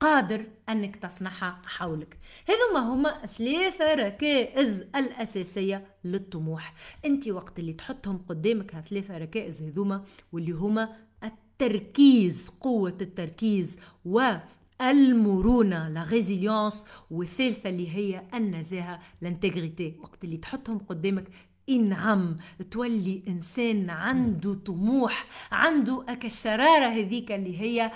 قادر 0.00 0.46
أنك 0.68 0.96
تصنعها 0.96 1.62
حولك. 1.64 2.18
هذوما 2.48 2.94
هما 2.94 3.26
ثلاثة 3.26 3.94
ركائز 3.94 4.80
الأساسية 4.96 5.86
للطموح. 6.04 6.74
أنت 7.04 7.28
وقت 7.28 7.58
اللي 7.58 7.72
تحطهم 7.72 8.18
قدامك 8.28 8.74
هالثلاثة 8.74 9.18
ركائز 9.18 9.62
هذوما 9.62 10.04
واللي 10.32 10.52
هما 10.52 10.96
التركيز 11.24 12.48
قوة 12.48 12.98
التركيز 13.00 13.78
و 14.04 14.32
المرونة 14.80 15.88
la 15.88 16.02
résilience 16.02 16.84
والثالثة 17.10 17.68
اللي 17.70 17.96
هي 17.96 18.22
النزاهة 18.34 19.00
l'intégrité 19.20 19.96
وقت 20.02 20.24
اللي 20.24 20.36
تحطهم 20.36 20.78
قدامك 20.78 21.24
انعم. 21.68 22.36
تولي 22.70 23.22
إنسان 23.28 23.90
عنده 23.90 24.54
طموح 24.54 25.26
عنده 25.52 26.04
الشراره 26.24 26.86
هذيك 26.86 27.32
اللي 27.32 27.60
هي 27.60 27.92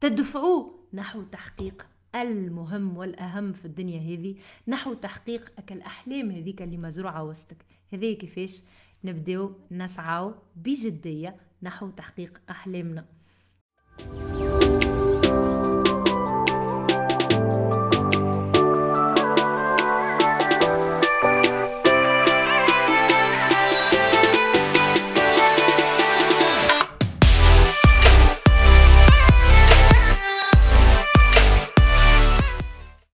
تدفعوه 0.00 0.88
نحو 0.92 1.22
تحقيق 1.22 1.86
المهم 2.14 2.96
والأهم 2.96 3.52
في 3.52 3.64
الدنيا 3.64 4.00
هذه 4.00 4.36
نحو 4.68 4.94
تحقيق 4.94 5.52
اك 5.58 5.72
الأحلام 5.72 6.30
هذيك 6.30 6.62
اللي 6.62 6.76
مزروعة 6.76 7.24
وسطك. 7.24 7.66
هذه 7.92 8.12
كيفاش؟ 8.12 8.62
نبداو 9.04 9.52
نسعى 9.70 10.34
بجدية 10.56 11.36
نحو 11.62 11.90
تحقيق 11.90 12.40
أحلامنا. 12.50 13.06